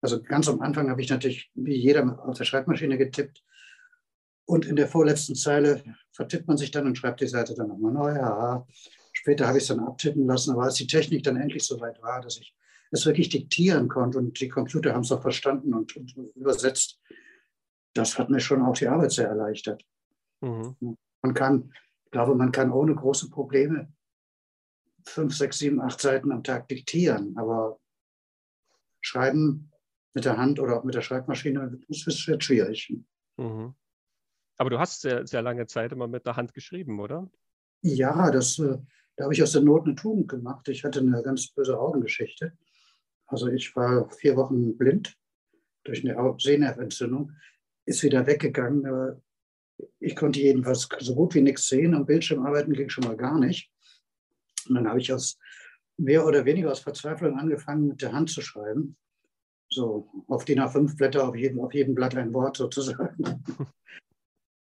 [0.00, 3.42] Also ganz am Anfang habe ich natürlich wie jeder auf der Schreibmaschine getippt.
[4.46, 7.92] Und in der vorletzten Zeile vertippt man sich dann und schreibt die Seite dann nochmal
[7.92, 8.14] neu.
[8.14, 8.66] Ja,
[9.12, 10.52] später habe ich es dann abtippen lassen.
[10.52, 12.54] Aber als die Technik dann endlich so weit war, dass ich
[12.90, 17.00] es wirklich diktieren konnte und die Computer haben es auch verstanden und, und, übersetzt,
[17.94, 19.84] das hat mir schon auch die Arbeit sehr erleichtert.
[20.40, 20.76] Mhm.
[21.22, 21.72] Man kann,
[22.04, 23.92] ich glaube, man kann ohne große Probleme
[25.06, 27.36] fünf, sechs, sieben, acht Seiten am Tag diktieren.
[27.36, 27.78] Aber
[29.00, 29.70] schreiben
[30.14, 32.94] mit der Hand oder auch mit der Schreibmaschine, das wird schwierig.
[33.36, 33.74] Mhm.
[34.56, 37.30] Aber du hast sehr, sehr lange Zeit immer mit der Hand geschrieben, oder?
[37.82, 38.78] Ja, das, äh,
[39.16, 40.68] da habe ich aus der Not eine Tugend gemacht.
[40.68, 42.56] Ich hatte eine ganz böse Augengeschichte.
[43.26, 45.16] Also ich war vier Wochen blind
[45.84, 47.32] durch eine Sehnerventzündung,
[47.84, 49.20] ist wieder weggegangen.
[50.00, 51.94] Ich konnte jedenfalls so gut wie nichts sehen.
[51.94, 53.70] Am Bildschirm arbeiten ging schon mal gar nicht.
[54.68, 55.38] Und dann habe ich aus
[55.96, 58.96] mehr oder weniger aus Verzweiflung angefangen, mit der Hand zu schreiben.
[59.68, 63.44] So auf DIN A5 Blätter, auf jedem, auf jedem Blatt ein Wort sozusagen.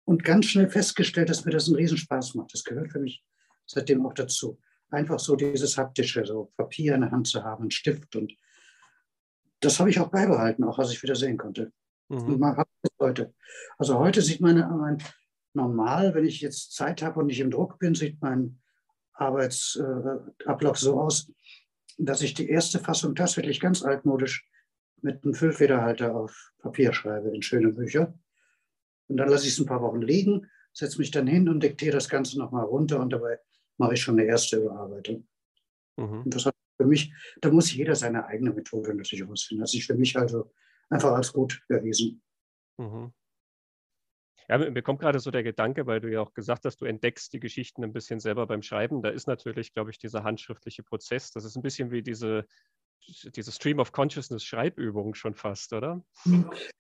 [0.09, 2.55] Und ganz schnell festgestellt, dass mir das einen Riesenspaß macht.
[2.55, 3.23] Das gehört für mich
[3.67, 4.59] seitdem auch dazu.
[4.89, 8.17] Einfach so dieses haptische, so Papier in der Hand zu haben, einen Stift.
[8.17, 8.33] Und
[9.61, 11.75] das habe ich auch beibehalten, auch als ich wieder sehen konnte.
[12.09, 12.23] Mhm.
[12.23, 13.35] Und man hat es heute.
[13.77, 14.97] Also heute sieht man mein,
[15.53, 18.63] normal, wenn ich jetzt Zeit habe und nicht im Druck bin, sieht mein
[19.13, 21.31] Arbeitsablauf so aus,
[21.99, 24.49] dass ich die erste Fassung tatsächlich ganz altmodisch
[25.03, 28.15] mit einem Füllfederhalter auf Papier schreibe in schöne Bücher.
[29.09, 31.95] Und dann lasse ich es ein paar Wochen liegen, setze mich dann hin und diktiere
[31.95, 33.39] das Ganze nochmal runter und dabei
[33.79, 35.27] mache ich schon eine erste Überarbeitung.
[35.97, 36.23] Mhm.
[36.23, 39.63] Und das hat für mich, da muss jeder seine eigene Methode natürlich ausfinden.
[39.63, 40.53] Das ist für mich also
[40.89, 42.23] einfach als gut erwiesen.
[42.79, 43.13] Mhm.
[44.49, 47.33] Ja, mir kommt gerade so der Gedanke, weil du ja auch gesagt hast, du entdeckst
[47.35, 49.03] die Geschichten ein bisschen selber beim Schreiben.
[49.03, 52.47] Da ist natürlich, glaube ich, dieser handschriftliche Prozess, das ist ein bisschen wie diese,
[53.37, 56.03] diese Stream of Consciousness Schreibübung schon fast, oder?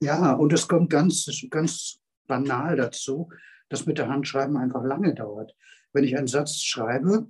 [0.00, 3.30] Ja, und es kommt ganz, ganz banal dazu,
[3.68, 5.56] dass mit der Hand schreiben einfach lange dauert.
[5.92, 7.26] Wenn ich einen Satz schreibe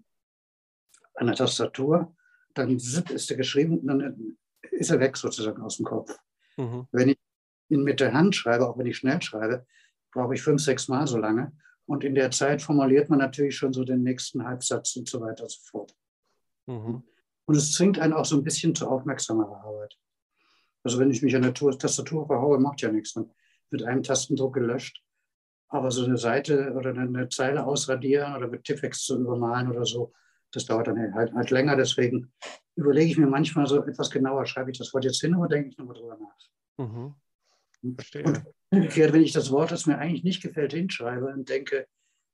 [1.14, 2.14] an der Tastatur,
[2.54, 4.36] dann ist er geschrieben, dann
[4.70, 6.14] ist er weg sozusagen aus dem Kopf.
[6.56, 6.86] Mhm.
[6.92, 7.18] Wenn ich
[7.68, 9.66] ihn mit der Hand schreibe, auch wenn ich schnell schreibe,
[10.12, 11.52] brauche ich fünf, sechs Mal so lange.
[11.86, 15.44] Und in der Zeit formuliert man natürlich schon so den nächsten Halbsatz und so weiter
[15.44, 15.96] und so fort.
[16.66, 17.02] Mhm.
[17.46, 19.98] Und es zwingt einen auch so ein bisschen zu aufmerksamer Arbeit.
[20.82, 23.14] Also wenn ich mich an der Tastatur verhaue, macht ja nichts.
[23.14, 23.30] Dann
[23.70, 25.02] wird einem Tastendruck gelöscht.
[25.68, 30.12] Aber so eine Seite oder eine Zeile ausradieren oder mit Tiffex zu übermalen oder so,
[30.52, 31.76] das dauert dann halt, halt länger.
[31.76, 32.32] Deswegen
[32.74, 35.68] überlege ich mir manchmal so etwas genauer, schreibe ich das Wort jetzt hin oder denke
[35.68, 36.86] ich nochmal drüber nach.
[36.86, 37.14] Mhm.
[37.94, 38.24] Verstehe.
[38.24, 41.86] Und umgekehrt, wenn ich das Wort, das mir eigentlich nicht gefällt, hinschreibe und denke,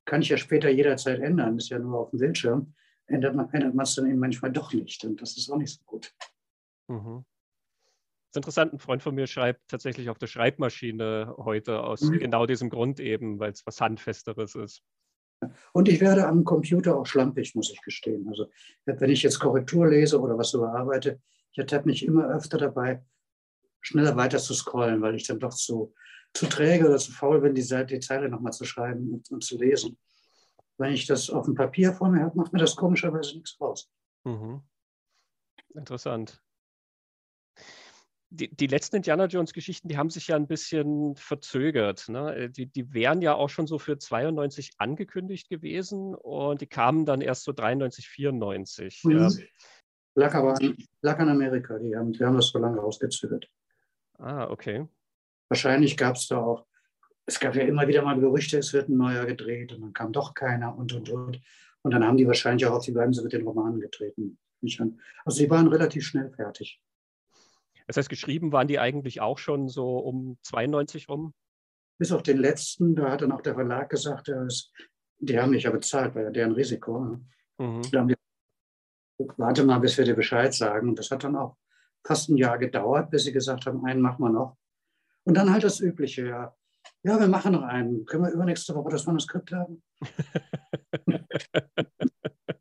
[0.05, 2.75] kann ich ja später jederzeit ändern, ist ja nur auf dem Bildschirm,
[3.07, 5.05] ändert man, ändert man es dann eben manchmal doch nicht.
[5.05, 6.14] Und das ist auch nicht so gut.
[6.88, 7.25] Mhm.
[8.35, 12.18] Ist interessant, ein Freund von mir schreibt tatsächlich auf der Schreibmaschine heute aus mhm.
[12.18, 14.83] genau diesem Grund eben, weil es was Handfesteres ist.
[15.73, 18.27] Und ich werde am Computer auch schlampig, muss ich gestehen.
[18.29, 18.51] Also
[18.87, 21.20] wenn ich jetzt Korrektur lese oder was überarbeite,
[21.53, 23.05] ich ertappe mich immer öfter dabei,
[23.81, 25.94] schneller weiter zu scrollen, weil ich dann doch zu,
[26.33, 29.44] zu träge oder zu faul bin, die, Seite, die Zeile nochmal zu schreiben und, und,
[29.44, 29.97] zu lesen.
[30.77, 33.88] Wenn ich das auf dem Papier vor mir habe, macht mir das komischerweise nichts raus.
[34.25, 34.61] Mhm.
[35.73, 36.43] Interessant.
[38.35, 42.09] Die, die, letzten Indiana Jones-Geschichten, die haben sich ja ein bisschen verzögert.
[42.09, 42.51] Ne?
[42.51, 47.20] Die, die wären ja auch schon so für 92 angekündigt gewesen und die kamen dann
[47.20, 49.05] erst so 93, 94.
[49.05, 49.12] Mhm.
[49.12, 49.29] Ja.
[50.16, 50.59] Lag aber
[51.03, 53.49] lag an Amerika, die haben, die haben das so lange rausgezögert.
[54.18, 54.87] Ah, okay.
[55.49, 56.66] Wahrscheinlich gab es da auch,
[57.27, 60.12] es gab ja immer wieder mal Gerüchte, es wird ein neuer gedreht und dann kam
[60.12, 61.40] doch keiner und und und.
[61.83, 64.38] Und dann haben die wahrscheinlich auch auf die Bremse mit den Romanen getreten.
[65.25, 66.81] Also sie waren relativ schnell fertig.
[67.87, 71.35] Das heißt, geschrieben waren die eigentlich auch schon so um 92 rum?
[71.99, 74.31] Bis auf den letzten, da hat dann auch der Verlag gesagt,
[75.18, 77.05] die haben mich ja bezahlt, war ja deren Risiko.
[77.05, 77.20] Ne?
[77.59, 77.83] Mhm.
[77.90, 78.16] Da haben die,
[79.37, 80.88] warte mal, bis wir dir Bescheid sagen.
[80.88, 81.57] Und das hat dann auch
[82.05, 84.57] fast ein Jahr gedauert, bis sie gesagt haben, einen machen wir noch.
[85.25, 86.55] Und dann halt das Übliche, ja.
[87.03, 88.05] Ja, wir machen noch einen.
[88.05, 89.83] Können wir übernächste Woche das Manuskript haben?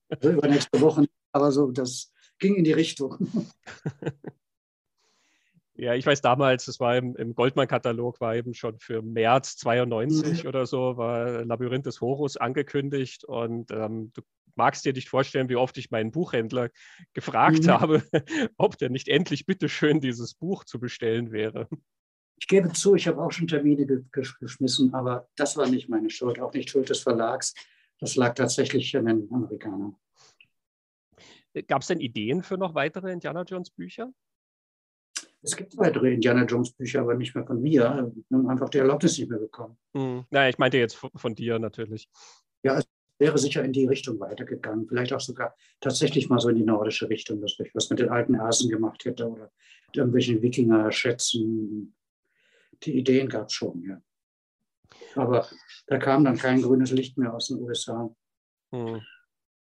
[0.10, 3.18] also übernächste Woche, aber so, das ging in die Richtung.
[5.76, 10.44] Ja, ich weiß damals, es war im, im Goldman-Katalog, war eben schon für März 92
[10.44, 10.50] mhm.
[10.50, 14.22] oder so, war Labyrinth des Horus angekündigt und ähm, du
[14.56, 16.70] magst dir nicht vorstellen, wie oft ich meinen Buchhändler
[17.14, 17.70] gefragt mhm.
[17.70, 18.04] habe,
[18.58, 21.68] ob der nicht endlich bitteschön dieses Buch zu bestellen wäre.
[22.40, 26.40] Ich gebe zu, ich habe auch schon Termine geschmissen, aber das war nicht meine Schuld,
[26.40, 27.54] auch nicht Schuld des Verlags.
[28.00, 29.96] Das lag tatsächlich an den Amerikanern.
[31.68, 34.12] Gab es denn Ideen für noch weitere Indiana Jones Bücher?
[35.44, 38.14] Es gibt weitere Indiana Jones Bücher, aber nicht mehr von mir.
[38.30, 39.78] Wir haben einfach die Erlaubnis nicht mehr bekommen.
[39.94, 40.24] Hm.
[40.32, 42.10] Naja, ich meinte jetzt von dir natürlich.
[42.64, 42.86] Ja, es
[43.20, 44.88] wäre sicher in die Richtung weitergegangen.
[44.88, 48.10] Vielleicht auch sogar tatsächlich mal so in die nordische Richtung, dass ich was mit den
[48.10, 49.52] alten Asen gemacht hätte oder
[49.88, 51.94] mit irgendwelchen Wikinger-Schätzen.
[52.84, 54.02] Die Ideen gab es schon, ja.
[55.16, 55.48] Aber
[55.88, 58.14] da kam dann kein grünes Licht mehr aus den USA.
[58.72, 59.02] Hm.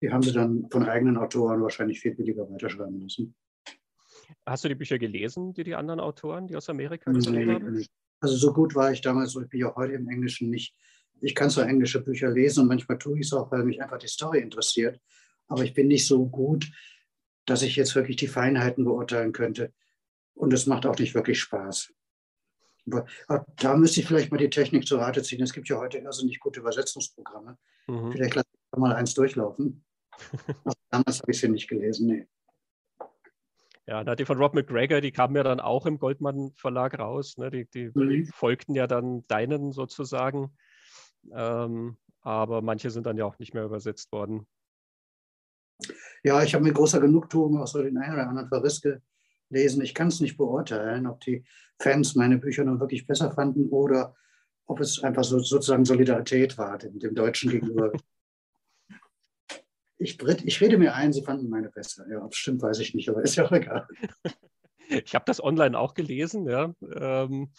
[0.02, 3.36] Die haben sie dann von eigenen Autoren wahrscheinlich viel billiger weiterschreiben müssen.
[4.46, 7.86] Hast du die Bücher gelesen, die die anderen Autoren, die aus Amerika geschrieben nee, haben?
[8.20, 10.76] Also so gut war ich damals, ich bin ja heute im Englischen nicht.
[11.22, 13.98] Ich kann zwar englische Bücher lesen und manchmal tue ich es auch, weil mich einfach
[13.98, 15.00] die Story interessiert.
[15.48, 16.72] Aber ich bin nicht so gut,
[17.46, 19.74] dass ich jetzt wirklich die Feinheiten beurteilen könnte.
[20.34, 21.94] Und es macht auch nicht wirklich Spaß.
[22.88, 25.42] Aber, aber da müsste ich vielleicht mal die Technik zur Rate ziehen.
[25.42, 27.58] Es gibt ja heute also nicht gute Übersetzungsprogramme.
[27.88, 28.12] Mhm.
[28.12, 29.84] Vielleicht lasse ich mal eins durchlaufen.
[30.90, 32.28] damals habe ich sie nicht gelesen, nee.
[33.88, 37.38] Ja, die von Rob McGregor, die kamen ja dann auch im Goldman Verlag raus.
[37.38, 37.50] Ne?
[37.50, 38.28] Die, die mhm.
[38.28, 40.56] folgten ja dann deinen sozusagen.
[41.34, 44.48] Ähm, aber manche sind dann ja auch nicht mehr übersetzt worden.
[46.24, 49.82] Ja, ich habe mit großer Genugtuung auch so den einen oder anderen Verriss gelesen.
[49.82, 51.44] Ich kann es nicht beurteilen, ob die
[51.80, 54.16] Fans meine Bücher nun wirklich besser fanden oder
[54.68, 57.92] ob es einfach so, sozusagen Solidarität war dem, dem Deutschen gegenüber.
[60.02, 62.06] ich, ich rede mir ein, sie fanden meine besser.
[62.10, 63.88] Ja, ob es stimmt, weiß ich nicht, aber ist ja auch egal.
[65.06, 66.76] Ich habe das online auch gelesen, ja.
[66.94, 67.54] Ähm,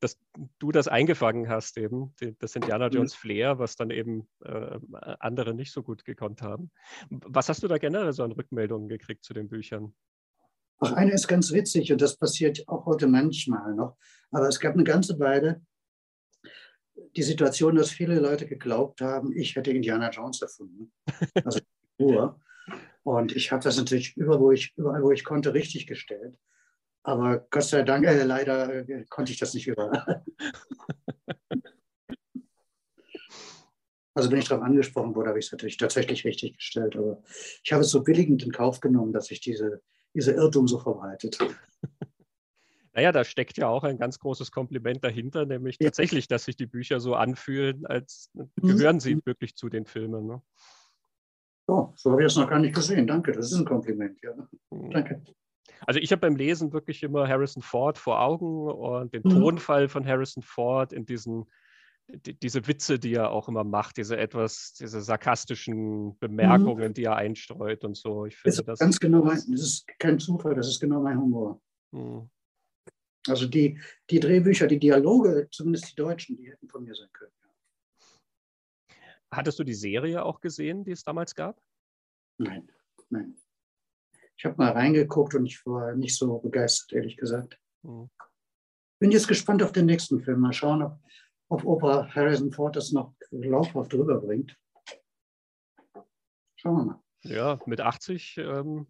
[0.00, 0.18] dass
[0.58, 4.78] du das eingefangen hast, eben, das Indiana Jones Flair, was dann eben äh,
[5.20, 6.70] andere nicht so gut gekonnt haben.
[7.08, 9.94] Was hast du da generell so an Rückmeldungen gekriegt zu den Büchern?
[10.78, 13.96] Ach, eine ist ganz witzig und das passiert auch heute manchmal noch.
[14.30, 15.62] Aber es gab eine ganze Weile
[17.16, 20.92] die Situation, dass viele Leute geglaubt haben, ich hätte Indiana Jones erfunden.
[21.44, 21.60] Also
[21.98, 22.40] Uhr.
[23.02, 26.36] Und ich habe das natürlich überall wo, ich, überall, wo ich konnte, richtig gestellt.
[27.04, 30.24] Aber Gott sei Dank, äh, leider äh, konnte ich das nicht überall.
[34.14, 36.96] also wenn ich darauf angesprochen wurde, habe ich es natürlich tatsächlich richtig gestellt.
[36.96, 37.22] Aber
[37.62, 39.82] ich habe es so billigend in Kauf genommen, dass sich diese,
[40.14, 41.38] diese Irrtum so verbreitet.
[42.96, 45.88] Naja, da steckt ja auch ein ganz großes Kompliment dahinter, nämlich ja.
[45.88, 48.48] tatsächlich, dass sich die Bücher so anfühlen, als mhm.
[48.62, 50.26] gehören sie wirklich zu den Filmen.
[50.26, 50.40] Ne?
[51.66, 53.06] Oh, so habe ich das noch gar nicht gesehen.
[53.06, 54.18] Danke, das ist ein Kompliment.
[54.22, 54.32] Ja.
[54.70, 54.90] Mhm.
[54.90, 55.22] Danke.
[55.86, 59.30] Also ich habe beim Lesen wirklich immer Harrison Ford vor Augen und den mhm.
[59.30, 61.46] Tonfall von Harrison Ford in diesen
[62.08, 66.94] die, diese Witze, die er auch immer macht, diese etwas, diese sarkastischen Bemerkungen, mhm.
[66.94, 68.26] die er einstreut und so.
[68.26, 71.20] Ich finde das, das ganz genau mein, das ist kein Zufall, das ist genau mein
[71.20, 71.60] Humor.
[71.92, 72.30] Mhm.
[73.28, 77.32] Also die, die Drehbücher, die Dialoge, zumindest die Deutschen, die hätten von mir sein können.
[79.32, 81.60] Hattest du die Serie auch gesehen, die es damals gab?
[82.38, 82.70] Nein,
[83.10, 83.36] nein.
[84.36, 87.58] Ich habe mal reingeguckt und ich war nicht so begeistert, ehrlich gesagt.
[87.82, 88.10] Hm.
[88.98, 90.40] Bin jetzt gespannt auf den nächsten Film.
[90.40, 90.98] Mal schauen, ob,
[91.48, 94.56] ob Opa Harrison Ford das noch laufhaft rüberbringt.
[96.56, 97.02] Schauen wir mal.
[97.22, 98.86] Ja, mit 80 ähm,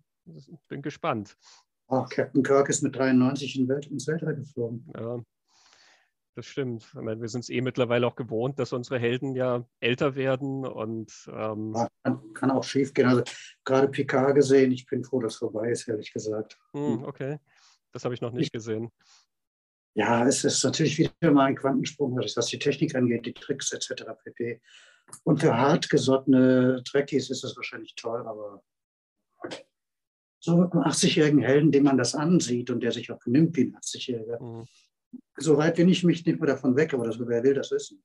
[0.69, 1.37] bin gespannt.
[1.89, 4.91] Oh, Captain Kirk ist mit 93 in Welt, ins Weltall geflogen.
[4.97, 5.23] Ja,
[6.37, 6.85] das stimmt.
[6.85, 10.67] Ich meine, wir sind es eh mittlerweile auch gewohnt, dass unsere Helden ja älter werden
[10.67, 13.07] und ähm ja, kann, kann, auch schief gehen.
[13.07, 13.23] Also
[13.65, 16.59] gerade Picard gesehen, ich bin froh, dass es vorbei ist, ehrlich gesagt.
[16.73, 17.39] Hm, okay,
[17.93, 18.91] das habe ich noch nicht ich, gesehen.
[19.95, 24.05] Ja, es ist natürlich wieder mal ein Quantensprung, was die Technik angeht, die Tricks etc.
[24.23, 24.61] pp.
[25.25, 28.63] Und für hartgesottene Trekkies ist das wahrscheinlich toll, aber
[30.39, 33.63] so mit einem 80-jährigen Helden, dem man das ansieht und der sich auch benimmt wie
[33.63, 34.67] ein 80-Jähriger, mhm
[35.39, 38.03] Soweit bin ich mich nicht mehr davon weg, aber das, wer will das wissen?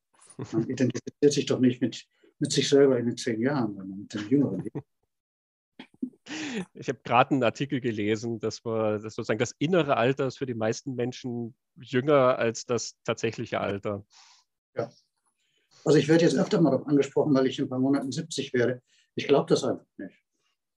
[0.51, 2.05] Man identifiziert sich doch nicht mit,
[2.39, 4.63] mit sich selber in den zehn Jahren, sondern mit dem Jüngeren.
[6.73, 10.45] Ich habe gerade einen Artikel gelesen, dass, wir, dass sozusagen das innere Alter ist für
[10.45, 14.05] die meisten Menschen jünger als das tatsächliche Alter.
[14.75, 14.89] Ja.
[15.83, 18.53] Also ich werde jetzt öfter mal darauf angesprochen, weil ich in ein paar Monaten 70
[18.53, 18.81] werde.
[19.15, 20.15] Ich glaube das einfach nicht.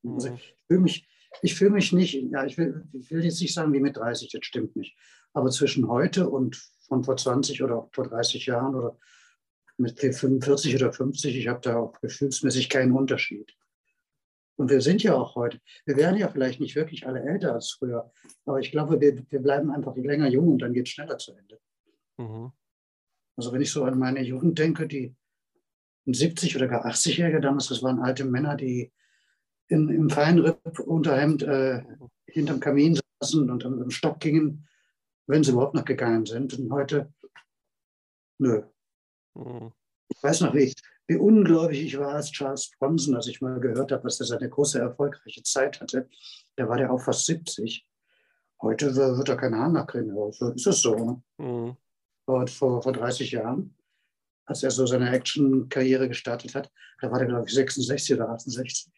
[0.05, 0.37] Also mhm.
[0.37, 1.09] ich fühle mich,
[1.43, 4.31] ich fühle mich nicht, ja, ich will, ich will, jetzt nicht sagen wie mit 30,
[4.31, 4.97] das stimmt nicht.
[5.35, 6.57] Aber zwischen heute und
[6.89, 8.97] von vor 20 oder vor 30 Jahren oder
[9.77, 13.55] mit 45 oder 50, ich habe da auch gefühlsmäßig keinen Unterschied.
[14.57, 17.73] Und wir sind ja auch heute, wir werden ja vielleicht nicht wirklich alle älter als
[17.73, 18.13] früher,
[18.45, 21.33] aber ich glaube, wir, wir bleiben einfach länger jung und dann geht es schneller zu
[21.33, 21.59] Ende.
[22.19, 22.53] Mhm.
[23.37, 25.17] Also wenn ich so an meine Jugend denke, die
[26.07, 28.93] 70 oder gar 80-Jährige damals, das waren alte Männer, die
[29.67, 31.83] in, im Feinripp-Unterhemd äh,
[32.27, 34.69] hinterm Kamin saßen und am Stock gingen
[35.27, 36.59] wenn sie überhaupt noch gegangen sind.
[36.59, 37.13] Und heute,
[38.39, 38.63] nö.
[39.35, 39.73] Mhm.
[40.09, 40.73] Ich weiß noch, wie,
[41.07, 44.49] wie ungläubig ich war als Charles Bronson, als ich mal gehört habe, dass er seine
[44.49, 46.09] große erfolgreiche Zeit hatte.
[46.57, 47.87] Da war der auch fast 70.
[48.63, 50.15] Heute wird er keinen Hahn mehr kriegen.
[50.33, 51.23] So ist es so.
[51.39, 51.77] Mhm.
[52.25, 53.77] Vor, vor, vor 30 Jahren,
[54.47, 56.71] als er so seine Action-Karriere gestartet hat,
[57.01, 58.91] da war der, glaube ich, 66 oder 68.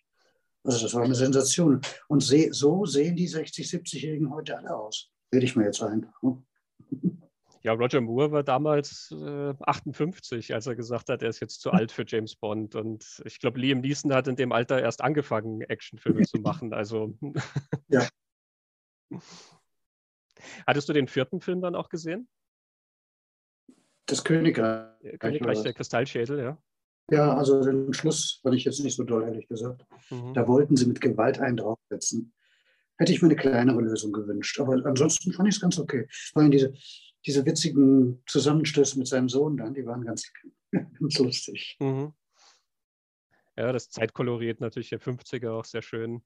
[0.63, 1.81] Also das war eine Sensation.
[2.09, 5.11] Und so sehen die 60-, 70-Jährigen heute alle aus.
[5.33, 6.07] Rede ich mir jetzt ein.
[7.63, 11.73] Ja, Roger Moore war damals äh, 58, als er gesagt hat, er ist jetzt zu
[11.73, 12.77] alt für James Bond.
[12.77, 16.73] Und ich glaube, Liam Neeson hat in dem Alter erst angefangen, Actionfilme zu machen.
[16.73, 17.19] Also.
[17.89, 18.07] ja.
[20.65, 22.29] Hattest du den vierten Film dann auch gesehen?
[24.07, 25.19] Das Königreich.
[25.19, 26.59] Königreich der Kristallschädel, ja.
[27.11, 29.85] Ja, also den Schluss fand ich jetzt nicht so doll, ehrlich gesagt.
[30.11, 30.35] Mhm.
[30.35, 32.33] Da wollten sie mit Gewalt einen draufsetzen.
[32.99, 34.59] Hätte ich mir eine kleinere Lösung gewünscht.
[34.61, 36.07] Aber ansonsten fand ich es ganz okay.
[36.33, 36.73] Vor allem diese,
[37.25, 40.31] diese witzigen Zusammenstöße mit seinem Sohn dann, die waren ganz,
[40.73, 41.77] ganz lustig.
[41.81, 42.13] Mhm.
[43.57, 46.23] Ja, das Zeitkoloriert natürlich der 50er auch sehr schön.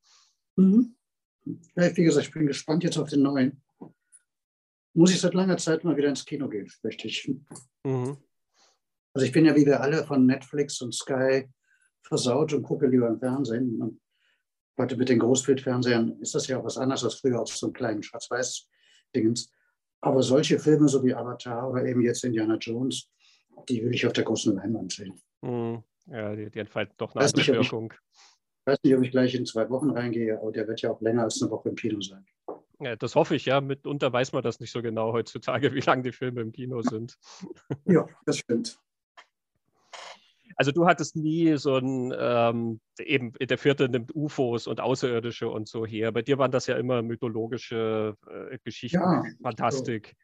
[0.57, 0.97] Mhm.
[1.77, 3.63] Ja, wie gesagt, ich bin gespannt jetzt auf den neuen.
[4.93, 7.33] Muss ich seit langer Zeit mal wieder ins Kino gehen, möchte ich.
[7.85, 8.17] Mhm.
[9.15, 11.49] Also ich bin ja wie wir alle von Netflix und Sky
[12.03, 13.81] versaut und gucke lieber im Fernsehen.
[13.81, 14.01] Und
[14.79, 17.73] heute mit den Großbildfernsehern ist das ja auch was anderes als früher auf so einem
[17.75, 19.53] kleinen Schwarz-Weiß-Dingens.
[20.01, 23.11] Aber solche Filme so wie Avatar oder eben jetzt Indiana Jones,
[23.69, 25.21] die will ich auf der großen Leinwand sehen.
[25.43, 25.83] Mhm.
[26.07, 27.93] Ja, die, die entfalten doch eine andere Wirkung.
[27.93, 31.01] Ich weiß nicht, ob ich gleich in zwei Wochen reingehe, aber der wird ja auch
[31.01, 32.25] länger als eine Woche im Kino sein.
[32.81, 33.61] Ja, das hoffe ich ja.
[33.61, 37.19] Mitunter weiß man das nicht so genau heutzutage, wie lange die Filme im Kino sind.
[37.85, 38.79] Ja, das stimmt.
[40.61, 45.67] Also du hattest nie so ein, ähm, eben der vierte nimmt UFOs und Außerirdische und
[45.67, 46.13] so her.
[46.13, 50.15] Bei dir waren das ja immer mythologische äh, Geschichten, ja, Fantastik.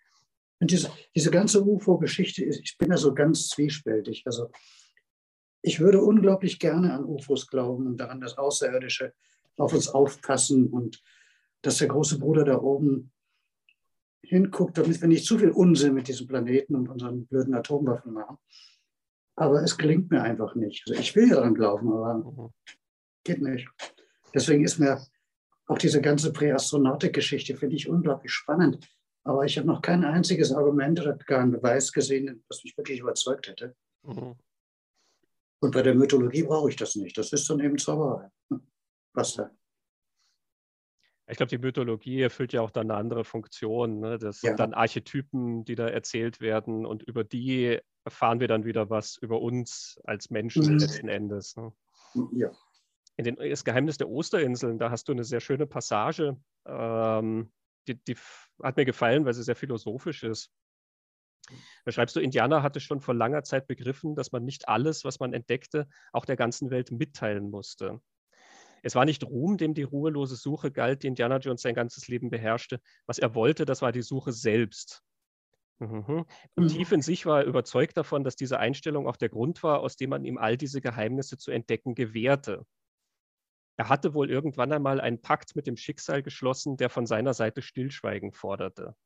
[0.61, 4.25] Und diese, diese ganze UFO-Geschichte, ich bin ja so ganz zwiespältig.
[4.27, 4.51] Also
[5.63, 9.15] ich würde unglaublich gerne an UFOs glauben und daran, dass Außerirdische
[9.57, 11.03] auf uns aufpassen und
[11.63, 13.11] dass der große Bruder da oben
[14.21, 18.37] hinguckt, damit wir nicht zu viel Unsinn mit diesem Planeten und unseren blöden Atomwaffen machen.
[19.37, 20.85] Aber es gelingt mir einfach nicht.
[20.89, 22.51] Also ich will ja daran glauben, aber mhm.
[23.23, 23.69] geht nicht.
[24.35, 25.01] Deswegen ist mir
[25.67, 28.89] auch diese ganze Präastronautik-Geschichte, finde ich unglaublich spannend.
[29.25, 33.01] Aber ich habe noch kein einziges Argument oder gar einen Beweis gesehen, das mich wirklich
[33.01, 33.75] überzeugt hätte.
[34.03, 34.37] Mhm.
[35.61, 37.19] Und bei der Mythologie brauche ich das nicht.
[37.19, 38.31] Das ist dann eben Zauberei.
[39.13, 39.51] Was da?
[41.29, 43.99] Ich glaube, die Mythologie erfüllt ja auch dann eine andere Funktion.
[43.99, 44.19] Ne?
[44.19, 44.51] Das ja.
[44.51, 49.17] sind dann Archetypen, die da erzählt werden und über die erfahren wir dann wieder was
[49.17, 50.79] über uns als Menschen mhm.
[50.79, 51.57] letzten Endes.
[51.57, 51.73] Ne?
[52.33, 52.51] Ja.
[53.17, 56.37] In den, das Geheimnis der Osterinseln, da hast du eine sehr schöne Passage,
[56.67, 57.53] ähm,
[57.89, 58.17] die, die
[58.63, 60.51] hat mir gefallen, weil sie sehr philosophisch ist.
[61.85, 65.19] Da schreibst du, Indianer hatte schon vor langer Zeit begriffen, dass man nicht alles, was
[65.19, 68.01] man entdeckte, auch der ganzen Welt mitteilen musste.
[68.83, 72.31] Es war nicht Ruhm, dem die ruhelose Suche galt, die Indiana Jones sein ganzes Leben
[72.31, 72.81] beherrschte.
[73.07, 75.03] Was er wollte, das war die Suche selbst.
[75.79, 76.25] Mhm.
[76.57, 76.69] Mhm.
[76.69, 79.97] Tief in sich war er überzeugt davon, dass diese Einstellung auch der Grund war, aus
[79.97, 82.65] dem man ihm all diese Geheimnisse zu entdecken gewährte.
[83.79, 87.61] Er hatte wohl irgendwann einmal einen Pakt mit dem Schicksal geschlossen, der von seiner Seite
[87.61, 88.97] Stillschweigen forderte.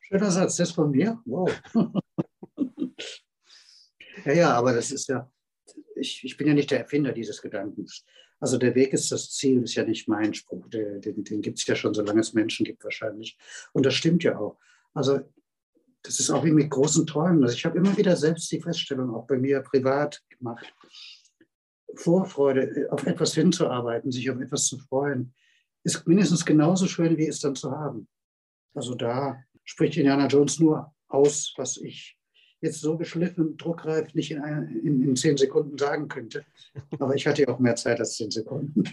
[0.00, 1.22] Schöner Satz, das von mir?
[1.24, 1.48] Wow.
[4.24, 5.30] ja, ja, aber das ist ja,
[5.94, 8.04] ich, ich bin ja nicht der Erfinder dieses Gedankens.
[8.40, 10.68] Also der Weg ist das Ziel, ist ja nicht mein Spruch.
[10.68, 13.38] Den, den, den gibt es ja schon, solange es Menschen gibt wahrscheinlich.
[13.72, 14.58] Und das stimmt ja auch.
[14.94, 15.20] Also
[16.02, 17.42] das ist auch wie mit großen Träumen.
[17.42, 20.72] Also ich habe immer wieder selbst die Feststellung, auch bei mir privat gemacht,
[21.94, 25.34] Vorfreude, auf etwas hinzuarbeiten, sich auf etwas zu freuen,
[25.84, 28.08] ist mindestens genauso schön, wie es dann zu haben.
[28.74, 32.18] Also da spricht Indiana Jones nur aus, was ich
[32.60, 36.44] jetzt so geschliffen druckreif nicht in, ein, in, in, zehn Sekunden sagen könnte.
[36.98, 38.84] Aber ich hatte ja auch mehr Zeit als zehn Sekunden.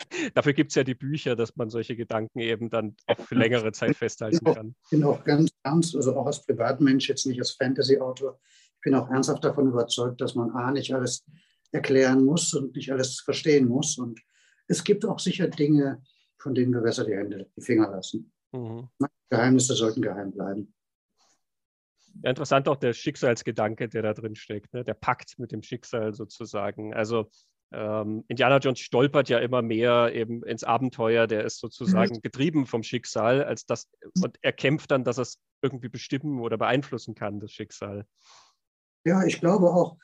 [0.34, 3.72] Dafür gibt es ja die Bücher, dass man solche Gedanken eben dann auch für längere
[3.72, 4.74] Zeit festhalten kann.
[4.84, 8.38] Ich bin auch ganz ernst, also auch als Privatmensch, jetzt nicht als Fantasy-Autor,
[8.80, 11.26] ich bin auch ernsthaft davon überzeugt, dass man A, nicht alles
[11.70, 13.98] erklären muss und nicht alles verstehen muss.
[13.98, 14.20] Und
[14.68, 16.02] es gibt auch sicher Dinge,
[16.38, 18.32] von denen wir besser die Hände, die Finger lassen.
[18.52, 18.88] Mhm.
[19.28, 20.74] Geheimnisse sollten geheim bleiben.
[22.22, 24.82] Ja, interessant auch der Schicksalsgedanke, der da drin steckt, ne?
[24.82, 26.94] der Pakt mit dem Schicksal sozusagen.
[26.94, 27.30] Also
[27.72, 32.22] ähm, Indiana Jones stolpert ja immer mehr eben ins Abenteuer, der ist sozusagen mhm.
[32.22, 33.88] getrieben vom Schicksal, als das,
[34.22, 38.06] und er kämpft dann, dass er es irgendwie bestimmen oder beeinflussen kann, das Schicksal.
[39.04, 39.96] Ja, ich glaube auch,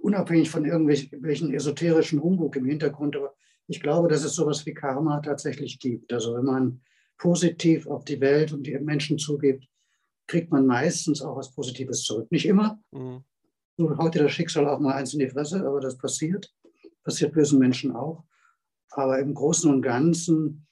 [0.00, 3.34] unabhängig von irgendwelchen esoterischen Humbug im Hintergrund, aber
[3.66, 6.12] ich glaube, dass es sowas wie Karma tatsächlich gibt.
[6.12, 6.82] Also wenn man
[7.18, 9.66] positiv auf die Welt und die Menschen zugeht,
[10.28, 12.30] kriegt man meistens auch was Positives zurück.
[12.30, 12.80] Nicht immer.
[12.92, 13.24] Mhm.
[13.76, 16.52] So haut dir das Schicksal auch mal eins in die Fresse, aber das passiert.
[17.06, 18.24] Passiert bösen Menschen auch.
[18.90, 20.66] Aber im Großen und Ganzen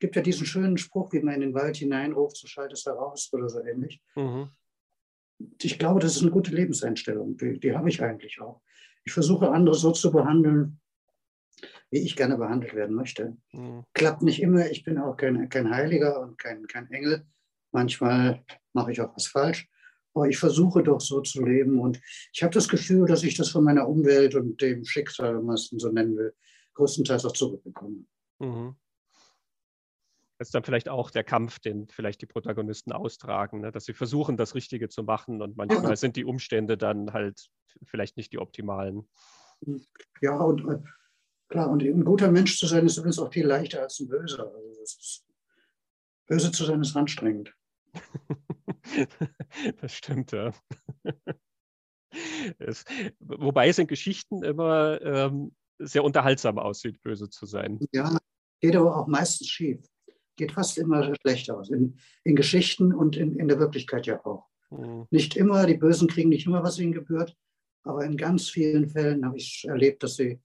[0.00, 3.30] gibt ja diesen schönen Spruch, wie man in den Wald hineinruft, so schaltet es heraus
[3.32, 4.02] oder so ähnlich.
[4.16, 4.48] Mhm.
[5.62, 7.36] Ich glaube, das ist eine gute Lebenseinstellung.
[7.36, 8.62] Die, die habe ich eigentlich auch.
[9.04, 10.80] Ich versuche, andere so zu behandeln,
[11.90, 13.36] wie ich gerne behandelt werden möchte.
[13.52, 13.84] Mhm.
[13.94, 14.68] Klappt nicht immer.
[14.68, 17.24] Ich bin auch kein, kein Heiliger und kein, kein Engel.
[17.70, 19.68] Manchmal mache ich auch was falsch.
[20.16, 21.78] Aber ich versuche doch so zu leben.
[21.78, 22.00] Und
[22.32, 25.56] ich habe das Gefühl, dass ich das von meiner Umwelt und dem Schicksal, wenn man
[25.56, 26.34] es so nennen will,
[26.72, 28.06] größtenteils auch zurückbekomme.
[28.38, 28.76] Mhm.
[30.38, 33.72] Das ist dann vielleicht auch der Kampf, den vielleicht die Protagonisten austragen, ne?
[33.72, 35.96] dass sie versuchen, das Richtige zu machen und manchmal ja.
[35.96, 37.48] sind die Umstände dann halt
[37.84, 39.06] vielleicht nicht die optimalen.
[40.22, 40.78] Ja, und äh,
[41.48, 44.50] klar, und ein guter Mensch zu sein, ist übrigens auch viel leichter als ein böser.
[44.54, 45.26] Also ist,
[46.26, 47.54] böse zu sein ist anstrengend.
[49.80, 50.52] das stimmt, ja.
[52.58, 52.84] es,
[53.18, 57.78] wobei es in Geschichten immer ähm, sehr unterhaltsam aussieht, böse zu sein.
[57.92, 58.16] Ja,
[58.60, 59.80] geht aber auch meistens schief.
[60.36, 61.70] Geht fast immer schlecht aus.
[61.70, 64.46] In, in Geschichten und in, in der Wirklichkeit ja auch.
[64.70, 65.06] Mhm.
[65.10, 67.36] Nicht immer, die Bösen kriegen nicht immer, was ihnen gebührt,
[67.84, 70.40] aber in ganz vielen Fällen habe ich erlebt, dass sie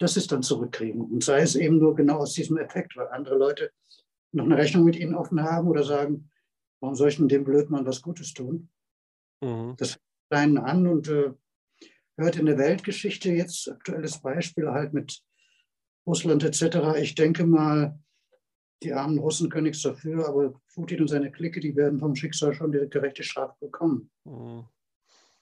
[0.00, 1.02] das ist dann zurückkriegen.
[1.02, 3.70] Und sei es eben nur genau aus diesem Effekt, weil andere Leute
[4.32, 6.29] noch eine Rechnung mit ihnen offen haben oder sagen,
[6.80, 8.68] warum soll ich denn dem Blödmann was Gutes tun?
[9.40, 9.74] Mhm.
[9.78, 11.32] Das fängt einen an und äh,
[12.16, 15.22] hört in der Weltgeschichte jetzt aktuelles Beispiel halt mit
[16.06, 16.98] Russland etc.
[17.00, 17.98] Ich denke mal,
[18.82, 22.54] die armen Russen können nichts dafür, aber Putin und seine Clique, die werden vom Schicksal
[22.54, 24.10] schon die gerechte Strafe bekommen.
[24.24, 24.66] Mhm.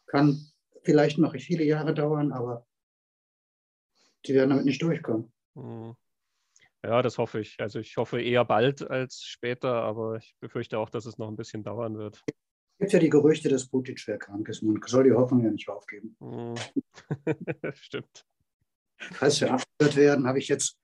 [0.06, 0.40] Kann
[0.82, 2.66] vielleicht noch viele Jahre dauern, aber
[4.26, 5.32] die werden damit nicht durchkommen.
[5.54, 5.94] Mhm.
[6.84, 7.56] Ja, das hoffe ich.
[7.58, 11.36] Also ich hoffe eher bald als später, aber ich befürchte auch, dass es noch ein
[11.36, 12.22] bisschen dauern wird.
[12.26, 14.62] Es gibt ja die Gerüchte, dass Putin schwer krank ist.
[14.62, 16.16] Man soll die Hoffnung ja nicht aufgeben.
[16.20, 16.54] Mhm.
[17.74, 18.24] Stimmt.
[18.98, 20.78] Falls wir abgehört werden, habe ich jetzt,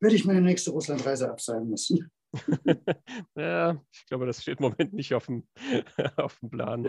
[0.00, 2.10] würde ich meine nächste Russlandreise absagen müssen.
[3.36, 5.46] ja, ich glaube, das steht im Moment nicht auf dem,
[6.16, 6.88] auf dem Plan.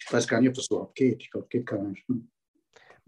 [0.00, 1.22] Ich weiß gar nicht, ob das überhaupt geht.
[1.22, 2.06] Ich glaube, geht gar nicht.
[2.08, 2.30] Hm.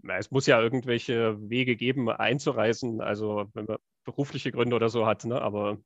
[0.09, 5.25] Es muss ja irgendwelche Wege geben, einzureisen, also wenn man berufliche Gründe oder so hat,
[5.25, 5.41] ne?
[5.41, 5.77] aber.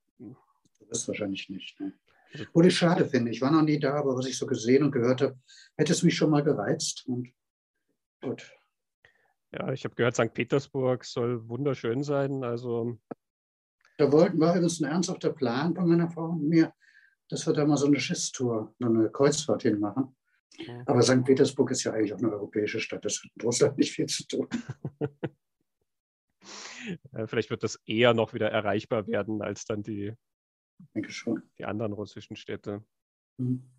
[0.90, 1.80] Das ist wahrscheinlich nicht.
[1.80, 1.94] Ne?
[2.32, 3.32] Ich schade finde.
[3.32, 5.40] Ich war noch nie da, aber was ich so gesehen und gehört habe,
[5.76, 7.06] hätte es mich schon mal gereizt.
[7.08, 7.30] Und
[8.22, 8.52] gut.
[9.52, 10.34] Ja, ich habe gehört, St.
[10.34, 12.44] Petersburg soll wunderschön sein.
[12.44, 12.98] Also.
[13.98, 16.74] Da wollten wir übrigens ein ernsthafter Plan von meiner Frau und mir,
[17.30, 20.16] dass wir da mal so eine Schiffstour, so eine Kreuzfahrt hinmachen.
[20.60, 20.84] Mhm.
[20.86, 21.24] Aber St.
[21.24, 23.06] Petersburg ist ja eigentlich auch eine europäische Stadt.
[23.06, 24.48] Das hat in Russland nicht viel zu tun.
[27.26, 30.14] Vielleicht wird das eher noch wieder erreichbar werden als dann die,
[30.96, 32.84] die anderen russischen Städte.
[33.38, 33.70] Mhm.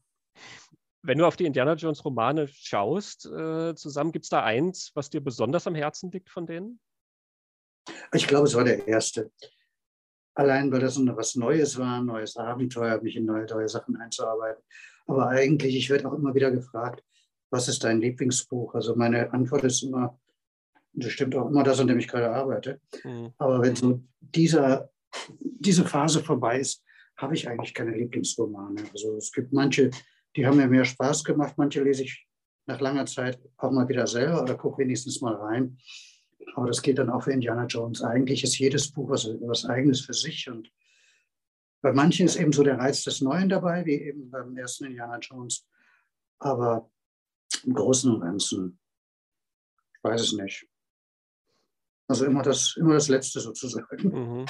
[1.03, 5.11] Wenn du auf die Indiana Jones Romane schaust, äh, zusammen gibt es da eins, was
[5.11, 6.81] dir besonders am Herzen liegt von denen?
[8.13, 9.31] Ich glaube, es war der erste.
[10.35, 14.63] Allein, weil das was Neues war, ein neues Abenteuer, mich in neue, neue Sachen einzuarbeiten.
[15.07, 17.03] Aber eigentlich, ich werde auch immer wieder gefragt,
[17.51, 18.75] was ist dein Lieblingsbuch?
[18.75, 20.21] Also meine Antwort ist immer
[20.93, 22.81] das stimmt auch immer das, an dem ich gerade arbeite.
[23.05, 23.33] Mhm.
[23.39, 24.91] Aber wenn so dieser,
[25.41, 26.83] diese Phase vorbei ist,
[27.17, 28.83] habe ich eigentlich keine Lieblingsromane.
[28.93, 29.91] Also es gibt manche,
[30.37, 32.27] die haben mir mehr Spaß gemacht, manche lese ich
[32.67, 35.79] nach langer Zeit auch mal wieder selber oder gucke wenigstens mal rein.
[36.55, 38.03] Aber das geht dann auch für Indiana Jones.
[38.03, 40.49] Eigentlich ist jedes Buch was, was eigenes für sich.
[40.49, 40.71] Und
[41.83, 45.19] bei manchen ist eben so der Reiz des Neuen dabei, wie eben beim ersten Indiana
[45.19, 45.67] Jones.
[46.39, 46.91] Aber
[47.65, 48.79] im Großen und Ganzen,
[49.97, 50.69] ich weiß es nicht.
[52.09, 54.09] Also immer das, immer das Letzte sozusagen.
[54.09, 54.47] Mhm.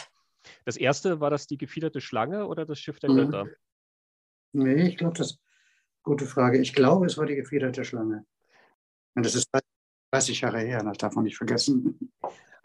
[0.65, 3.17] Das erste, war das die gefiederte Schlange oder das Schiff der mhm.
[3.17, 3.47] Götter?
[4.53, 5.39] Nee, ich glaube, das
[6.03, 6.59] gute Frage.
[6.59, 8.25] Ich glaube, es war die gefiederte Schlange.
[9.15, 9.49] Und das ist
[10.13, 12.13] 30 Jahre her, das darf man nicht vergessen.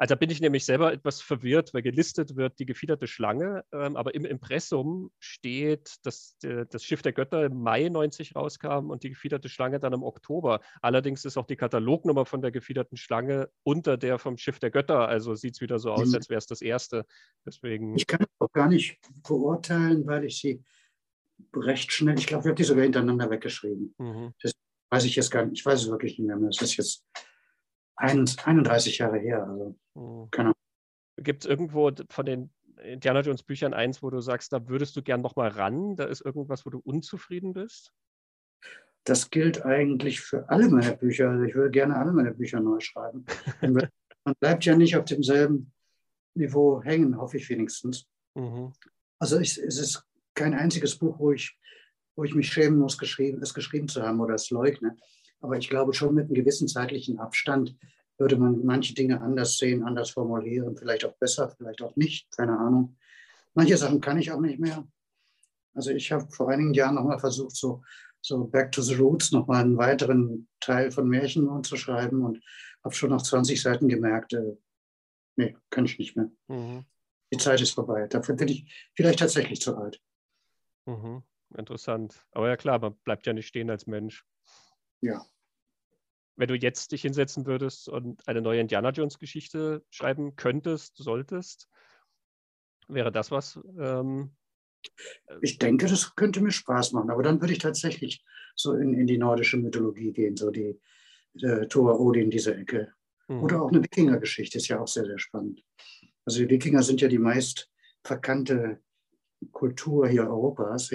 [0.04, 3.96] Also da bin ich nämlich selber etwas verwirrt, weil gelistet wird die gefiederte Schlange, ähm,
[3.96, 9.04] aber im Impressum steht, dass äh, das Schiff der Götter im Mai 90 rauskam und
[9.04, 10.60] die gefiederte Schlange dann im Oktober.
[10.82, 15.08] Allerdings ist auch die Katalognummer von der gefiederten Schlange unter der vom Schiff der Götter,
[15.08, 16.16] also sieht es wieder so aus, mhm.
[16.16, 17.06] als wäre es das erste.
[17.46, 17.96] Deswegen.
[17.96, 20.66] Ich kann es auch gar nicht beurteilen, weil ich sie
[21.56, 23.96] recht schnell, ich glaube, wir haben die sogar hintereinander weggeschrieben.
[23.98, 24.34] Mhm.
[24.42, 24.52] Das
[24.90, 26.36] weiß ich jetzt gar nicht, ich weiß es wirklich nicht mehr.
[26.40, 27.06] Das ist jetzt
[27.96, 29.48] 31 Jahre her.
[29.48, 30.54] Also, mhm.
[31.18, 32.50] Gibt es irgendwo von den
[32.82, 35.96] Indiana Jones Büchern eins, wo du sagst, da würdest du gern nochmal ran?
[35.96, 37.94] Da ist irgendwas, wo du unzufrieden bist?
[39.04, 41.30] Das gilt eigentlich für alle meine Bücher.
[41.30, 43.26] Also ich würde gerne alle meine Bücher neu schreiben.
[44.26, 45.74] Man bleibt ja nicht auf demselben
[46.36, 48.08] Niveau hängen, hoffe ich wenigstens.
[48.36, 48.74] Mhm.
[49.20, 51.58] Also ich, es ist kein einziges Buch, wo ich,
[52.16, 54.98] wo ich mich schämen muss, geschrieben, es geschrieben zu haben oder es leugne.
[55.44, 57.76] Aber ich glaube schon mit einem gewissen zeitlichen Abstand
[58.18, 62.58] würde man manche Dinge anders sehen, anders formulieren, vielleicht auch besser, vielleicht auch nicht, keine
[62.58, 62.96] Ahnung.
[63.54, 64.88] Manche Sachen kann ich auch nicht mehr.
[65.74, 67.84] Also ich habe vor einigen Jahren nochmal versucht, so,
[68.22, 72.42] so Back to the Roots nochmal einen weiteren Teil von Märchen zu schreiben und
[72.82, 74.56] habe schon nach 20 Seiten gemerkt, äh,
[75.36, 76.32] nee, kann ich nicht mehr.
[76.48, 76.86] Mhm.
[77.34, 78.08] Die Zeit ist vorbei.
[78.08, 80.02] Dafür bin ich vielleicht tatsächlich zu alt.
[80.86, 81.24] Mhm.
[81.58, 82.26] Interessant.
[82.32, 84.26] Aber ja klar, man bleibt ja nicht stehen als Mensch.
[85.02, 85.26] Ja.
[86.36, 91.70] Wenn du jetzt dich hinsetzen würdest und eine neue Indiana Jones Geschichte schreiben könntest, solltest,
[92.88, 93.60] wäre das was?
[93.80, 94.36] Ähm,
[95.42, 98.24] ich denke, das könnte mir Spaß machen, aber dann würde ich tatsächlich
[98.56, 100.80] so in, in die nordische Mythologie gehen, so die
[101.42, 102.94] äh, Thor, Odin, diese Ecke.
[103.28, 103.44] Mhm.
[103.44, 105.64] Oder auch eine Wikinger-Geschichte ist ja auch sehr, sehr spannend.
[106.26, 107.70] Also die Wikinger sind ja die meist
[108.04, 108.82] verkannte
[109.52, 110.92] Kultur hier Europas.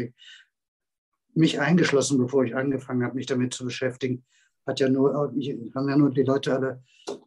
[1.34, 4.24] Mich eingeschlossen, bevor ich angefangen habe, mich damit zu beschäftigen,
[4.68, 6.82] hat ja nur, haben ja nur die Leute alle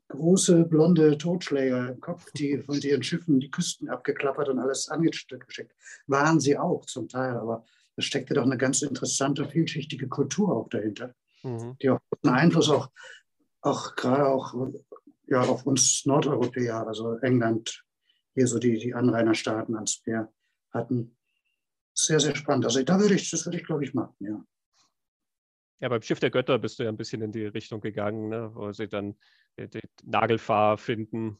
[0.09, 5.73] große blonde Totschläger im Kopf, die von ihren Schiffen die Küsten abgeklappert und alles angeschickt.
[6.05, 7.65] Waren sie auch zum Teil, aber
[7.95, 11.75] da steckte doch eine ganz interessante, vielschichtige Kultur auch dahinter, mhm.
[11.81, 12.91] die auch einen Einfluss auch,
[13.61, 14.53] auch gerade auch
[15.27, 17.83] ja, auf uns Nordeuropäer, also England,
[18.35, 20.31] hier so die, die Anrainerstaaten ans Meer
[20.71, 21.17] hatten.
[21.93, 22.65] Sehr, sehr spannend.
[22.65, 24.43] Also da würde ich, das würde ich, glaube ich, machen, ja.
[25.81, 28.51] Ja, beim Schiff der Götter bist du ja ein bisschen in die Richtung gegangen, ne?
[28.53, 29.15] wo sie dann
[29.57, 31.39] den Nagelfahr finden.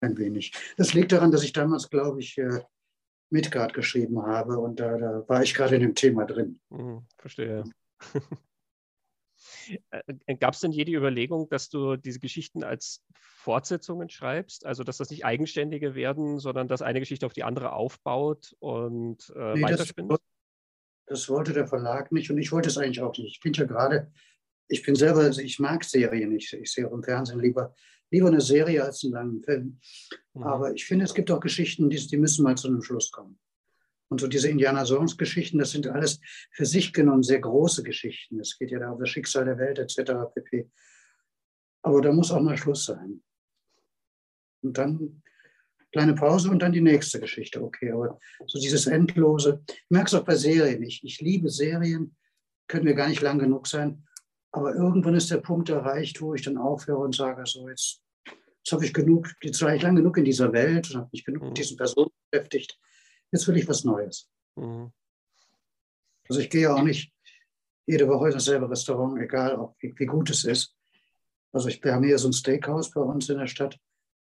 [0.00, 0.52] Ein wenig.
[0.76, 2.60] Das liegt daran, dass ich damals, glaube ich, äh,
[3.30, 6.58] Midgard geschrieben habe und da, da war ich gerade in dem Thema drin.
[6.70, 7.64] Hm, verstehe.
[9.90, 14.64] Äh, äh, Gab es denn je die Überlegung, dass du diese Geschichten als Fortsetzungen schreibst?
[14.64, 19.32] Also, dass das nicht eigenständige werden, sondern dass eine Geschichte auf die andere aufbaut und
[19.36, 20.10] äh, nee, weiterspinnt?
[20.10, 20.20] Das,
[21.06, 23.36] das, wollte der Verlag nicht und ich wollte es eigentlich auch nicht.
[23.36, 24.12] Ich finde ja gerade,
[24.68, 26.52] ich bin selber, also ich mag Serien nicht.
[26.52, 27.74] Ich sehe auch im Fernsehen lieber,
[28.10, 29.80] lieber eine Serie als einen langen Film.
[30.34, 30.42] Mhm.
[30.42, 33.38] Aber ich finde, es gibt auch Geschichten, die, die müssen mal zu einem Schluss kommen.
[34.08, 36.20] Und so diese Indiana Jones Geschichten, das sind alles
[36.52, 38.38] für sich genommen sehr große Geschichten.
[38.38, 40.12] Es geht ja da um das Schicksal der Welt etc.
[40.32, 40.70] pp.
[41.82, 43.22] Aber da muss auch mal Schluss sein.
[44.62, 45.22] Und dann
[45.92, 47.62] kleine Pause und dann die nächste Geschichte.
[47.62, 49.62] Okay, aber so dieses Endlose.
[49.68, 50.82] Ich merke es auch bei Serien.
[50.82, 52.16] Ich, ich liebe Serien,
[52.68, 54.04] können mir gar nicht lang genug sein.
[54.52, 58.72] Aber irgendwann ist der Punkt erreicht, wo ich dann aufhöre und sage, so jetzt, jetzt
[58.72, 61.42] habe ich genug, jetzt war ich lang genug in dieser Welt und habe mich genug
[61.42, 61.54] mit mhm.
[61.54, 62.78] diesen Personen beschäftigt
[63.32, 64.30] jetzt will ich was Neues.
[64.56, 64.92] Mhm.
[66.28, 67.12] Also ich gehe ja auch nicht
[67.86, 70.74] jede Woche in dasselbe Restaurant, egal wie, wie, gut es ist.
[71.52, 73.78] Also ich, wir haben hier so ein Steakhouse bei uns in der Stadt.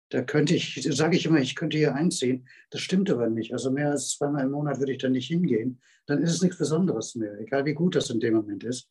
[0.10, 2.48] Da könnte ich, sage ich immer, ich könnte hier einziehen.
[2.72, 3.54] Das stimmt aber nicht.
[3.54, 5.82] Also mehr als zweimal im Monat würde ich da nicht hingehen.
[6.08, 8.90] Dann ist es nichts Besonderes mehr, egal wie gut das in dem Moment ist.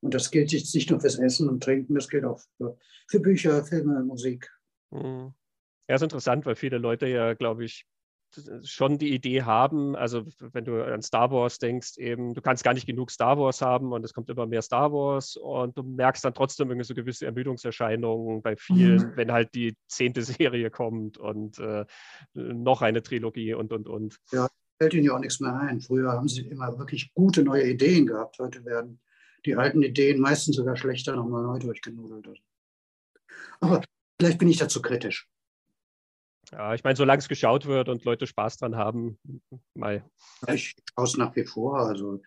[0.00, 3.20] Und das gilt jetzt nicht nur fürs Essen und Trinken, das gilt auch für, für
[3.20, 4.50] Bücher, Filme, Musik.
[4.90, 5.34] Mhm.
[5.88, 7.86] Ja, ist interessant, weil viele Leute ja, glaube ich,
[8.64, 12.74] schon die Idee haben, also wenn du an Star Wars denkst, eben, du kannst gar
[12.74, 16.24] nicht genug Star Wars haben und es kommt immer mehr Star Wars und du merkst
[16.24, 19.16] dann trotzdem irgendwie so gewisse Ermüdungserscheinungen bei vielen, mhm.
[19.16, 21.84] wenn halt die zehnte Serie kommt und äh,
[22.34, 24.18] noch eine Trilogie und und und.
[24.32, 25.80] Ja, fällt ihnen ja auch nichts mehr ein.
[25.80, 28.38] Früher haben sie immer wirklich gute neue Ideen gehabt.
[28.38, 29.00] Heute werden
[29.46, 32.42] die alten Ideen meistens sogar schlechter nochmal neu durchgenudelt.
[33.60, 33.82] Aber
[34.18, 35.28] vielleicht bin ich dazu kritisch.
[36.56, 39.18] Ja, ich meine, solange es geschaut wird und Leute Spaß dran haben,
[39.74, 40.04] mal.
[40.46, 41.80] Ich schaue es nach wie vor.
[41.80, 42.22] Also,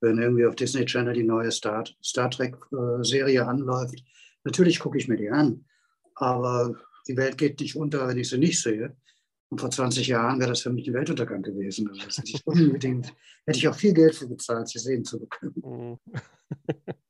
[0.00, 4.02] wenn irgendwie auf Disney Channel die neue Star, Star Trek-Serie anläuft,
[4.42, 5.66] natürlich gucke ich mir die an.
[6.16, 6.74] Aber
[7.06, 8.96] die Welt geht nicht unter, wenn ich sie nicht sehe.
[9.50, 11.88] Und vor 20 Jahren wäre das für mich ein Weltuntergang gewesen.
[11.90, 13.14] Also das hätte ich unbedingt,
[13.46, 16.00] hätte ich auch viel Geld für bezahlt, sie sehen zu bekommen.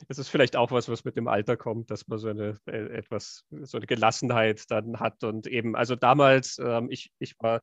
[0.00, 0.06] Mhm.
[0.08, 2.96] es ist vielleicht auch was, was mit dem Alter kommt, dass man so eine äh,
[2.96, 5.22] etwas, so eine Gelassenheit dann hat.
[5.24, 7.60] Und eben, also damals, ähm, ich, ich war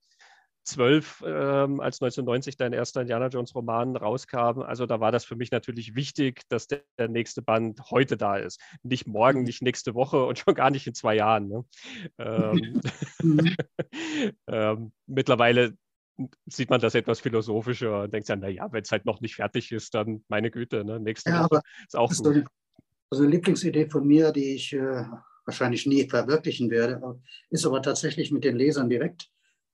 [0.68, 4.62] zwölf, ähm, als 1990 dein erster Indiana Jones Roman rauskam.
[4.62, 8.36] Also da war das für mich natürlich wichtig, dass der, der nächste Band heute da
[8.36, 8.62] ist.
[8.84, 11.48] Nicht morgen, nicht nächste Woche und schon gar nicht in zwei Jahren.
[11.48, 11.66] Ne?
[12.20, 12.82] Ähm,
[13.22, 13.56] mhm.
[14.48, 15.78] ähm, mittlerweile
[16.46, 19.72] sieht man das etwas philosophischer und denkt sich, naja, wenn es halt noch nicht fertig
[19.72, 21.00] ist, dann meine Güte, ne?
[21.00, 22.46] nächste ja, Woche ist auch ist gut.
[23.10, 25.06] Also eine Lieblingsidee von mir, die ich äh,
[25.46, 29.32] wahrscheinlich nie verwirklichen werde, ist aber tatsächlich mit den Lesern direkt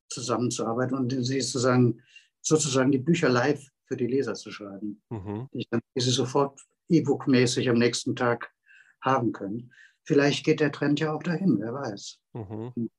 [0.10, 2.02] zusammenzuarbeiten und sie sozusagen,
[2.41, 5.50] sozusagen die Bücher live für die Leser zu schreiben, mhm.
[5.54, 8.54] die, die sie sofort E-Book-mäßig am nächsten Tag
[9.02, 9.72] haben können.
[10.04, 12.20] Vielleicht geht der Trend ja auch dahin, wer weiß.
[12.34, 12.89] Mhm.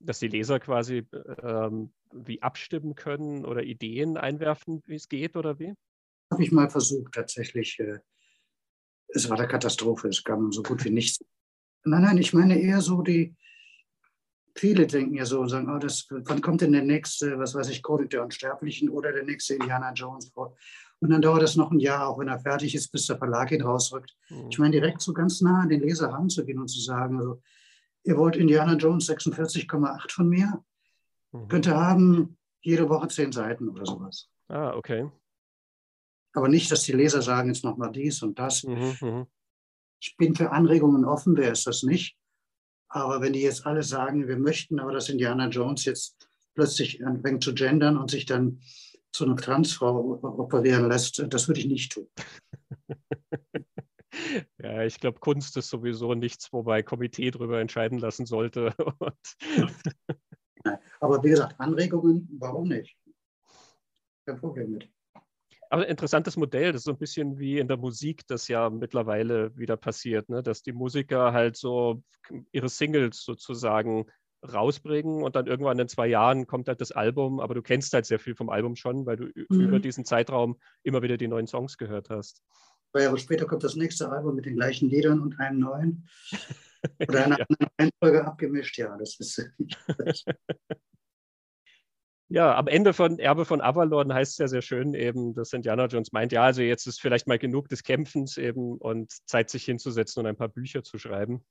[0.00, 1.06] Dass die Leser quasi
[1.42, 5.74] ähm, wie abstimmen können oder Ideen einwerfen, wie es geht oder wie?
[6.30, 7.78] Habe ich mal versucht, tatsächlich.
[7.78, 7.98] Äh,
[9.08, 11.24] es war eine Katastrophe, es kam so gut wie nichts.
[11.84, 13.34] Nein, nein, ich meine eher so die,
[14.54, 17.68] viele denken ja so und sagen, oh, das, wann kommt denn der nächste, was weiß
[17.70, 20.56] ich, Chronik der Unsterblichen oder der nächste Indiana Jones vor?
[21.00, 23.50] Und dann dauert das noch ein Jahr, auch wenn er fertig ist, bis der Verlag
[23.52, 24.16] ihn rausrückt.
[24.28, 24.48] Mhm.
[24.50, 27.42] Ich meine, direkt so ganz nah an den Leser heranzugehen und zu sagen, also,
[28.04, 30.62] ihr wollt Indiana Jones 46,8 von mir?
[31.32, 31.48] Mhm.
[31.48, 34.28] Könnte haben jede Woche zehn Seiten oder sowas.
[34.48, 35.10] Ah, okay.
[36.32, 38.64] Aber nicht, dass die Leser sagen jetzt nochmal dies und das.
[38.64, 39.26] Mhm, mhm,
[40.00, 42.16] ich bin für Anregungen offen, wer ist das nicht?
[42.88, 47.44] Aber wenn die jetzt alle sagen, wir möchten aber, dass Indiana Jones jetzt plötzlich anfängt
[47.44, 48.60] zu gendern und sich dann
[49.12, 52.08] zu einer Transfrau operieren lässt, das würde ich nicht tun.
[54.58, 58.74] Ja, ich glaube, Kunst ist sowieso nichts, wobei Komitee darüber entscheiden lassen sollte.
[61.00, 62.96] Aber wie gesagt, Anregungen, warum nicht?
[64.26, 64.88] Kein Problem mit.
[65.70, 69.56] Aber interessantes Modell, das ist so ein bisschen wie in der Musik, das ja mittlerweile
[69.56, 70.42] wieder passiert, ne?
[70.42, 72.02] dass die Musiker halt so
[72.50, 74.06] ihre Singles sozusagen
[74.42, 78.06] rausbringen und dann irgendwann in zwei Jahren kommt halt das Album, aber du kennst halt
[78.06, 79.60] sehr viel vom Album schon, weil du mhm.
[79.60, 82.42] über diesen Zeitraum immer wieder die neuen Songs gehört hast.
[82.92, 86.08] Zwei Jahre später kommt das nächste Album mit den gleichen Liedern und einem neuen.
[87.08, 87.46] Oder einer ja.
[87.48, 89.50] anderen Reihenfolge abgemischt, ja, das ist.
[92.32, 95.86] Ja, am Ende von Erbe von Avalon heißt es ja sehr schön eben, dass Indiana
[95.86, 99.64] Jones meint, ja, also jetzt ist vielleicht mal genug des Kämpfens eben und Zeit, sich
[99.64, 101.44] hinzusetzen und ein paar Bücher zu schreiben.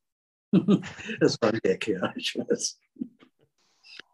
[1.20, 2.80] Das war ein Gag, ja, ich weiß.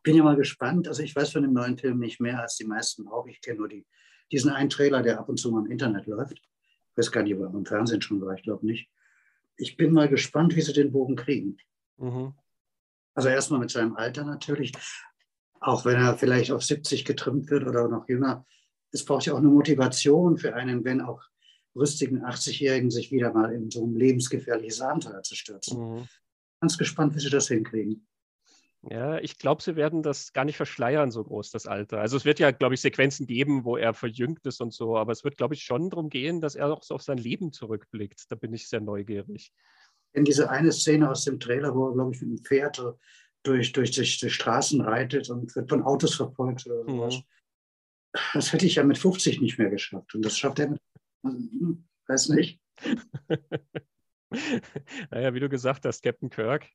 [0.01, 0.88] Bin ja mal gespannt.
[0.88, 3.28] Also ich weiß von dem neuen Film nicht mehr als die meisten auch.
[3.28, 3.86] Ich kenne nur die,
[4.32, 6.39] diesen einen Trailer, der ab und zu mal im Internet läuft.
[6.39, 8.89] Ich weiß gar nicht, ob er im Fernsehen schon war, ich glaube nicht.
[9.58, 11.58] Ich bin mal gespannt, wie sie den Bogen kriegen.
[11.97, 12.34] Mhm.
[13.14, 14.74] Also erstmal mit seinem Alter natürlich,
[15.62, 18.45] auch wenn er vielleicht auf 70 getrimmt wird oder noch jünger,
[18.91, 21.22] es braucht ja auch eine Motivation für einen, wenn auch
[21.76, 25.80] rüstigen 80-Jährigen, sich wieder mal in so ein lebensgefährliches Abenteuer zu stürzen.
[25.80, 26.08] Mhm.
[26.62, 28.08] Ganz gespannt, wie sie das hinkriegen.
[28.90, 32.00] Ja, ich glaube, sie werden das gar nicht verschleiern, so groß das Alter.
[32.00, 35.12] Also es wird ja, glaube ich, Sequenzen geben, wo er verjüngt ist und so, aber
[35.12, 38.26] es wird, glaube ich, schon darum gehen, dass er auch so auf sein Leben zurückblickt.
[38.30, 39.52] Da bin ich sehr neugierig.
[40.14, 42.84] In diese eine Szene aus dem Trailer, wo er, glaube ich, mit dem Pferd
[43.44, 47.16] durch, durch, durch die Straßen reitet und wird von Autos verfolgt oder sowas.
[47.16, 47.24] Mhm.
[48.34, 50.16] Das hätte ich ja mit 50 nicht mehr geschafft.
[50.16, 50.82] Und das schafft er mit,
[51.24, 52.60] hm, weiß nicht.
[55.11, 56.67] naja, wie du gesagt hast, Captain Kirk,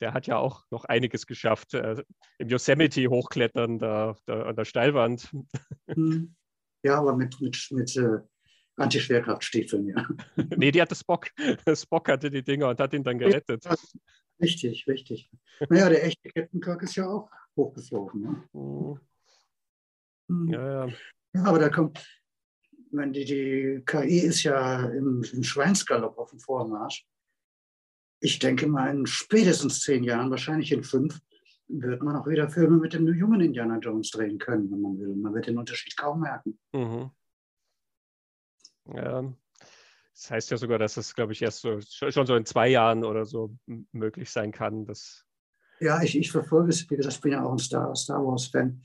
[0.00, 1.74] der hat ja auch noch einiges geschafft.
[1.74, 2.02] Äh,
[2.38, 5.30] Im Yosemite hochklettern, da, da, an der Steilwand.
[5.86, 6.34] Hm.
[6.82, 8.18] Ja, aber mit, mit, mit äh,
[8.76, 10.06] Antischwerkraftstiefeln, ja.
[10.56, 11.28] nee, die hatte Spock.
[11.74, 13.64] Spock hatte die Dinger und hat ihn dann gerettet.
[14.40, 15.30] Richtig, richtig.
[15.68, 18.20] Naja, der echte Captain Kirk ist ja auch hochgeflogen.
[18.20, 18.48] Ne?
[18.52, 19.00] Mhm.
[20.28, 20.48] Hm.
[20.48, 20.92] Ja, ja.
[21.34, 22.04] ja, aber da kommt,
[22.96, 27.06] wenn die, die KI ist ja im, im Schweinsgalopp auf dem Vormarsch.
[28.20, 31.20] Ich denke mal, in spätestens zehn Jahren, wahrscheinlich in fünf,
[31.68, 35.14] wird man auch wieder Filme mit dem jungen Indiana Jones drehen können, wenn man will.
[35.16, 36.58] Man wird den Unterschied kaum merken.
[36.72, 37.10] Mhm.
[38.86, 39.34] Ja,
[40.14, 43.02] das heißt ja sogar, dass es, glaube ich, erst so, schon so in zwei Jahren
[43.04, 43.56] oder so
[43.92, 44.84] möglich sein kann.
[44.84, 45.24] Dass
[45.80, 48.82] ja, ich, ich verfolge es, wie gesagt, ich bin ja auch ein Star, Star Wars-Fan.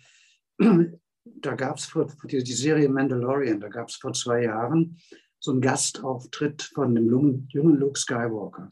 [1.38, 1.92] Da gab es
[2.26, 4.98] die, die Serie Mandalorian, da gab es vor zwei Jahren
[5.40, 8.70] so einen Gastauftritt von dem jungen Luke Skywalker.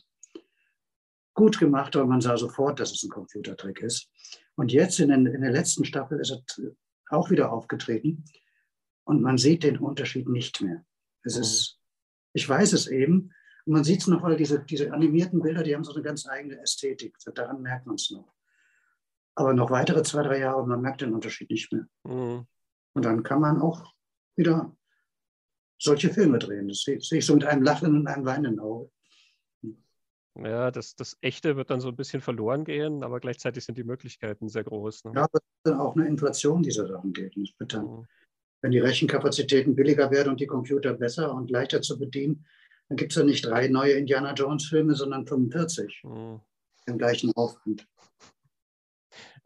[1.34, 4.10] Gut gemacht, aber man sah sofort, dass es ein Computertrick ist.
[4.56, 6.42] Und jetzt in, den, in der letzten Staffel ist er
[7.10, 8.26] auch wieder aufgetreten
[9.06, 10.84] und man sieht den Unterschied nicht mehr.
[11.24, 11.42] Es mhm.
[11.42, 11.78] ist
[12.38, 13.34] ich weiß es eben.
[13.66, 16.28] Und man sieht es noch, weil diese, diese animierten Bilder, die haben so eine ganz
[16.28, 17.18] eigene Ästhetik.
[17.34, 18.32] Daran merkt man es noch.
[19.38, 21.88] Aber noch weitere zwei, drei Jahre, man merkt den Unterschied nicht mehr.
[22.04, 22.48] Mhm.
[22.94, 23.94] Und dann kann man auch
[24.36, 24.76] wieder
[25.80, 26.68] solche Filme drehen.
[26.68, 28.90] Das sehe, ich so mit einem lachenden und einem weinenden Auge.
[30.36, 33.84] Ja, das, das Echte wird dann so ein bisschen verloren gehen, aber gleichzeitig sind die
[33.84, 35.06] Möglichkeiten sehr groß.
[35.06, 35.14] Ne?
[35.16, 37.36] Ja, aber dann auch eine Inflation dieser Sachen geht.
[37.60, 38.08] Dann, mhm
[38.62, 42.46] wenn die Rechenkapazitäten billiger werden und die Computer besser und leichter zu bedienen,
[42.90, 46.40] dann gibt es ja nicht drei neue Indiana Jones-Filme, sondern 45 mhm.
[46.86, 47.88] im gleichen Aufwand.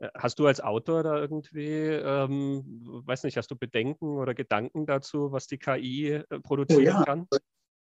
[0.01, 2.63] Äh, hast du als Autor da irgendwie, ähm,
[3.05, 7.03] weiß nicht, hast du Bedenken oder Gedanken dazu, was die KI äh, produzieren oh ja,
[7.03, 7.27] kann?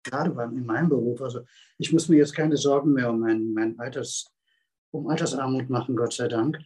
[0.05, 1.22] Gerade in meinem Beruf.
[1.22, 1.42] Also
[1.78, 4.26] ich muss mir jetzt keine Sorgen mehr um mein, mein Alters,
[4.90, 6.59] um Altersarmut machen, Gott sei Dank.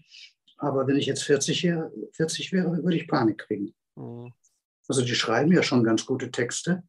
[0.56, 1.70] Aber wenn ich jetzt 40,
[2.12, 3.74] 40 wäre, würde ich Panik kriegen.
[3.94, 4.32] Mhm.
[4.88, 6.82] Also die schreiben ja schon ganz gute Texte.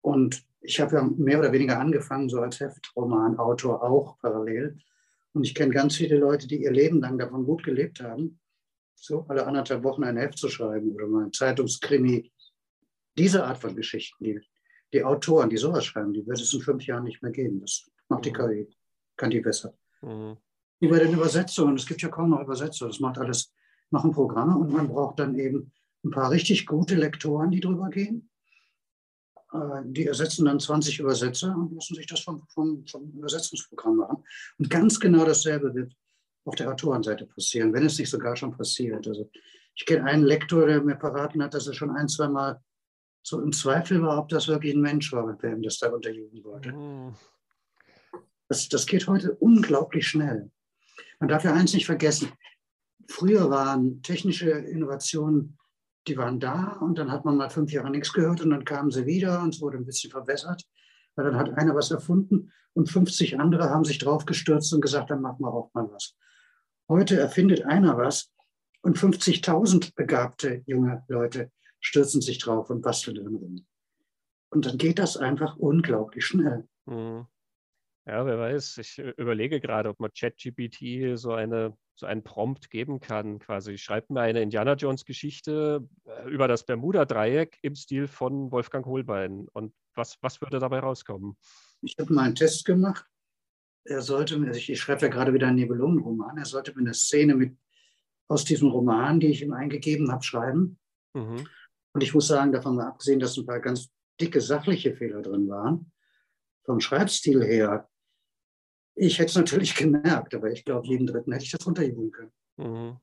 [0.00, 4.78] Und ich habe ja mehr oder weniger angefangen, so als Heftromanautor auch parallel.
[5.38, 8.40] Und ich kenne ganz viele Leute, die ihr Leben lang davon gut gelebt haben.
[8.96, 12.32] so alle anderthalb Wochen ein Heft zu schreiben oder mal ein Zeitungskrimi.
[13.16, 14.40] Diese Art von Geschichten, die,
[14.92, 17.60] die Autoren, die sowas schreiben, die wird es in fünf Jahren nicht mehr geben.
[17.60, 18.34] Das macht die mhm.
[18.34, 18.76] KI,
[19.16, 19.78] kann die besser.
[20.02, 20.38] Mhm.
[20.80, 23.54] Wie bei den Übersetzungen, es gibt ja kaum noch Übersetzer, das macht alles,
[23.90, 25.70] machen Programme und man braucht dann eben
[26.04, 28.28] ein paar richtig gute Lektoren, die drüber gehen.
[29.52, 34.24] Äh, die ersetzen dann 20 Übersetzer und lassen sich das vom, vom, vom Übersetzungsprogramm machen.
[34.58, 35.94] Und ganz genau dasselbe wird
[36.44, 39.06] auf der Autorenseite passieren, wenn es nicht sogar schon passiert.
[39.06, 39.30] Also
[39.74, 42.60] ich kenne einen Lektor, der mir verraten hat, dass er schon ein, zwei Mal
[43.22, 46.42] so im Zweifel war, ob das wirklich ein Mensch war, wer ihm das da unterjubeln
[46.44, 46.72] wollte.
[46.72, 47.14] Mhm.
[48.48, 50.50] Das, das geht heute unglaublich schnell.
[51.20, 52.32] Man darf ja eins nicht vergessen.
[53.08, 55.58] Früher waren technische Innovationen,
[56.08, 58.90] die waren da und dann hat man mal fünf Jahre nichts gehört und dann kamen
[58.90, 60.64] sie wieder und es wurde ein bisschen verbessert.
[61.14, 65.20] Weil dann hat einer was erfunden und 50 andere haben sich draufgestürzt und gesagt, dann
[65.20, 66.16] machen wir auch mal was.
[66.88, 68.32] Heute erfindet einer was
[68.82, 71.50] und 50.000 begabte junge Leute
[71.80, 73.66] stürzen sich drauf und basteln drin rum.
[74.50, 76.66] Und dann geht das einfach unglaublich schnell.
[76.86, 77.26] Mhm.
[78.06, 78.78] Ja, wer weiß.
[78.78, 83.38] Ich äh, überlege gerade, ob man ChatGPT so eine so einen Prompt geben kann.
[83.38, 88.86] Quasi schreibt mir eine Indiana Jones Geschichte äh, über das Bermuda-Dreieck im Stil von Wolfgang
[88.86, 89.48] Holbein.
[89.52, 91.36] Und was, was würde dabei rauskommen?
[91.82, 93.04] Ich habe mal einen Test gemacht
[93.88, 97.34] er sollte mir, ich schreibe ja gerade wieder einen Nibelungenroman, er sollte mir eine Szene
[97.34, 97.56] mit,
[98.28, 100.78] aus diesem Roman, die ich ihm eingegeben habe, schreiben.
[101.14, 101.46] Mhm.
[101.94, 103.90] Und ich muss sagen, davon mal abgesehen, dass ein paar ganz
[104.20, 105.90] dicke sachliche Fehler drin waren,
[106.64, 107.88] vom Schreibstil her,
[108.98, 112.32] ich hätte es natürlich gemerkt, aber ich glaube, jeden Dritten hätte ich das unterjubeln können.
[112.56, 112.96] Mhm.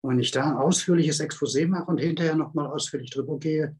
[0.00, 3.76] Und wenn ich da ausführliches Exposé mache und hinterher nochmal ausführlich drüber gehe,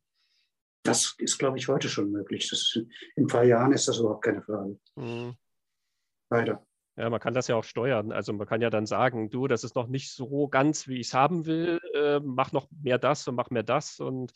[0.85, 2.49] das ist, glaube ich, heute schon möglich.
[2.51, 2.75] Das,
[3.17, 4.79] in ein paar Jahren ist das überhaupt keine Frage.
[4.97, 5.35] Mhm.
[6.31, 6.65] Leider.
[6.97, 8.11] Ja, man kann das ja auch steuern.
[8.11, 11.09] Also man kann ja dann sagen, du, das ist noch nicht so ganz, wie ich
[11.09, 14.01] es haben will, äh, mach noch mehr das und mach mehr das.
[14.01, 14.33] Und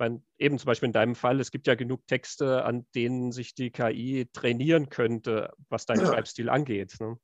[0.00, 3.54] mein, eben zum Beispiel in deinem Fall, es gibt ja genug Texte, an denen sich
[3.54, 6.06] die KI trainieren könnte, was deinen ja.
[6.06, 6.96] Schreibstil angeht.
[6.98, 7.16] Ne?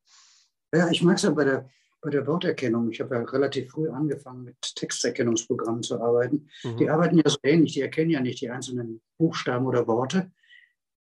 [0.72, 1.68] Ja, ich mag es ja bei der,
[2.00, 2.90] bei der Worterkennung.
[2.90, 6.48] Ich habe ja relativ früh angefangen, mit Texterkennungsprogrammen zu arbeiten.
[6.62, 6.76] Mhm.
[6.76, 10.30] Die arbeiten ja so ähnlich, die erkennen ja nicht die einzelnen Buchstaben oder Worte.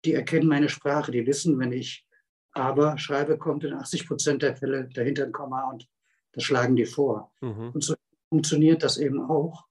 [0.05, 2.07] Die erkennen meine Sprache, die wissen, wenn ich
[2.53, 5.89] aber Schreibe kommt in 80 Prozent der Fälle dahinter ein Komma und
[6.33, 7.33] das schlagen die vor.
[7.41, 7.71] Mhm.
[7.71, 7.95] Und so
[8.29, 9.65] funktioniert das eben auch.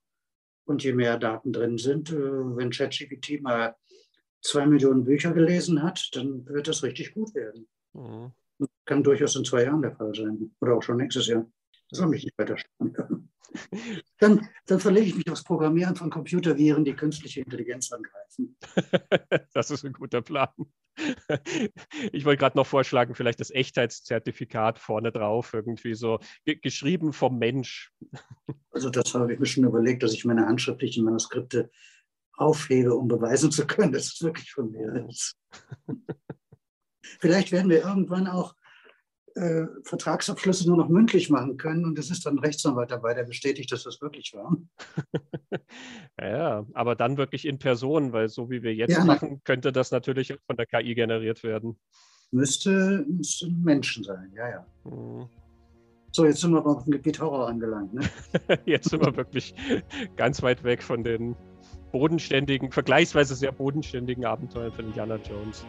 [0.64, 3.76] Und je mehr Daten drin sind, äh, wenn ChatGPT mal
[4.40, 7.68] zwei Millionen Bücher gelesen hat, dann wird das richtig gut werden.
[7.92, 8.32] Mhm.
[8.84, 10.54] Kann durchaus in zwei Jahren der Fall sein.
[10.60, 11.46] Oder auch schon nächstes Jahr.
[11.90, 13.30] Das soll mich nicht weiter stören.
[14.18, 18.56] Dann, dann verlege ich mich aufs Programmieren von Computerviren, die künstliche Intelligenz angreifen.
[19.54, 20.48] Das ist ein guter Plan.
[22.12, 27.92] Ich wollte gerade noch vorschlagen, vielleicht das Echtheitszertifikat vorne drauf, irgendwie so geschrieben vom Mensch.
[28.70, 31.70] Also das habe ich mir schon überlegt, dass ich meine handschriftlichen Manuskripte
[32.36, 35.36] aufhebe, um beweisen zu können, dass es wirklich von mir ist.
[37.20, 38.54] Vielleicht werden wir irgendwann auch
[39.34, 43.24] äh, Vertragsabschlüsse nur noch mündlich machen können und es ist dann ein Rechtsanwalt dabei, der
[43.24, 44.56] bestätigt, dass das wirklich war.
[46.20, 49.90] ja, aber dann wirklich in Person, weil so wie wir jetzt ja, machen, könnte das
[49.90, 51.76] natürlich von der KI generiert werden.
[52.30, 54.66] Müsste, müsste Menschen sein, ja, ja.
[54.84, 55.28] Mhm.
[56.12, 57.92] So, jetzt sind wir auf dem Gebiet Horror angelangt.
[57.92, 58.02] Ne?
[58.66, 59.52] jetzt sind wir wirklich
[60.14, 61.34] ganz weit weg von den
[61.90, 65.66] bodenständigen, vergleichsweise sehr bodenständigen Abenteuern von Indiana Jones.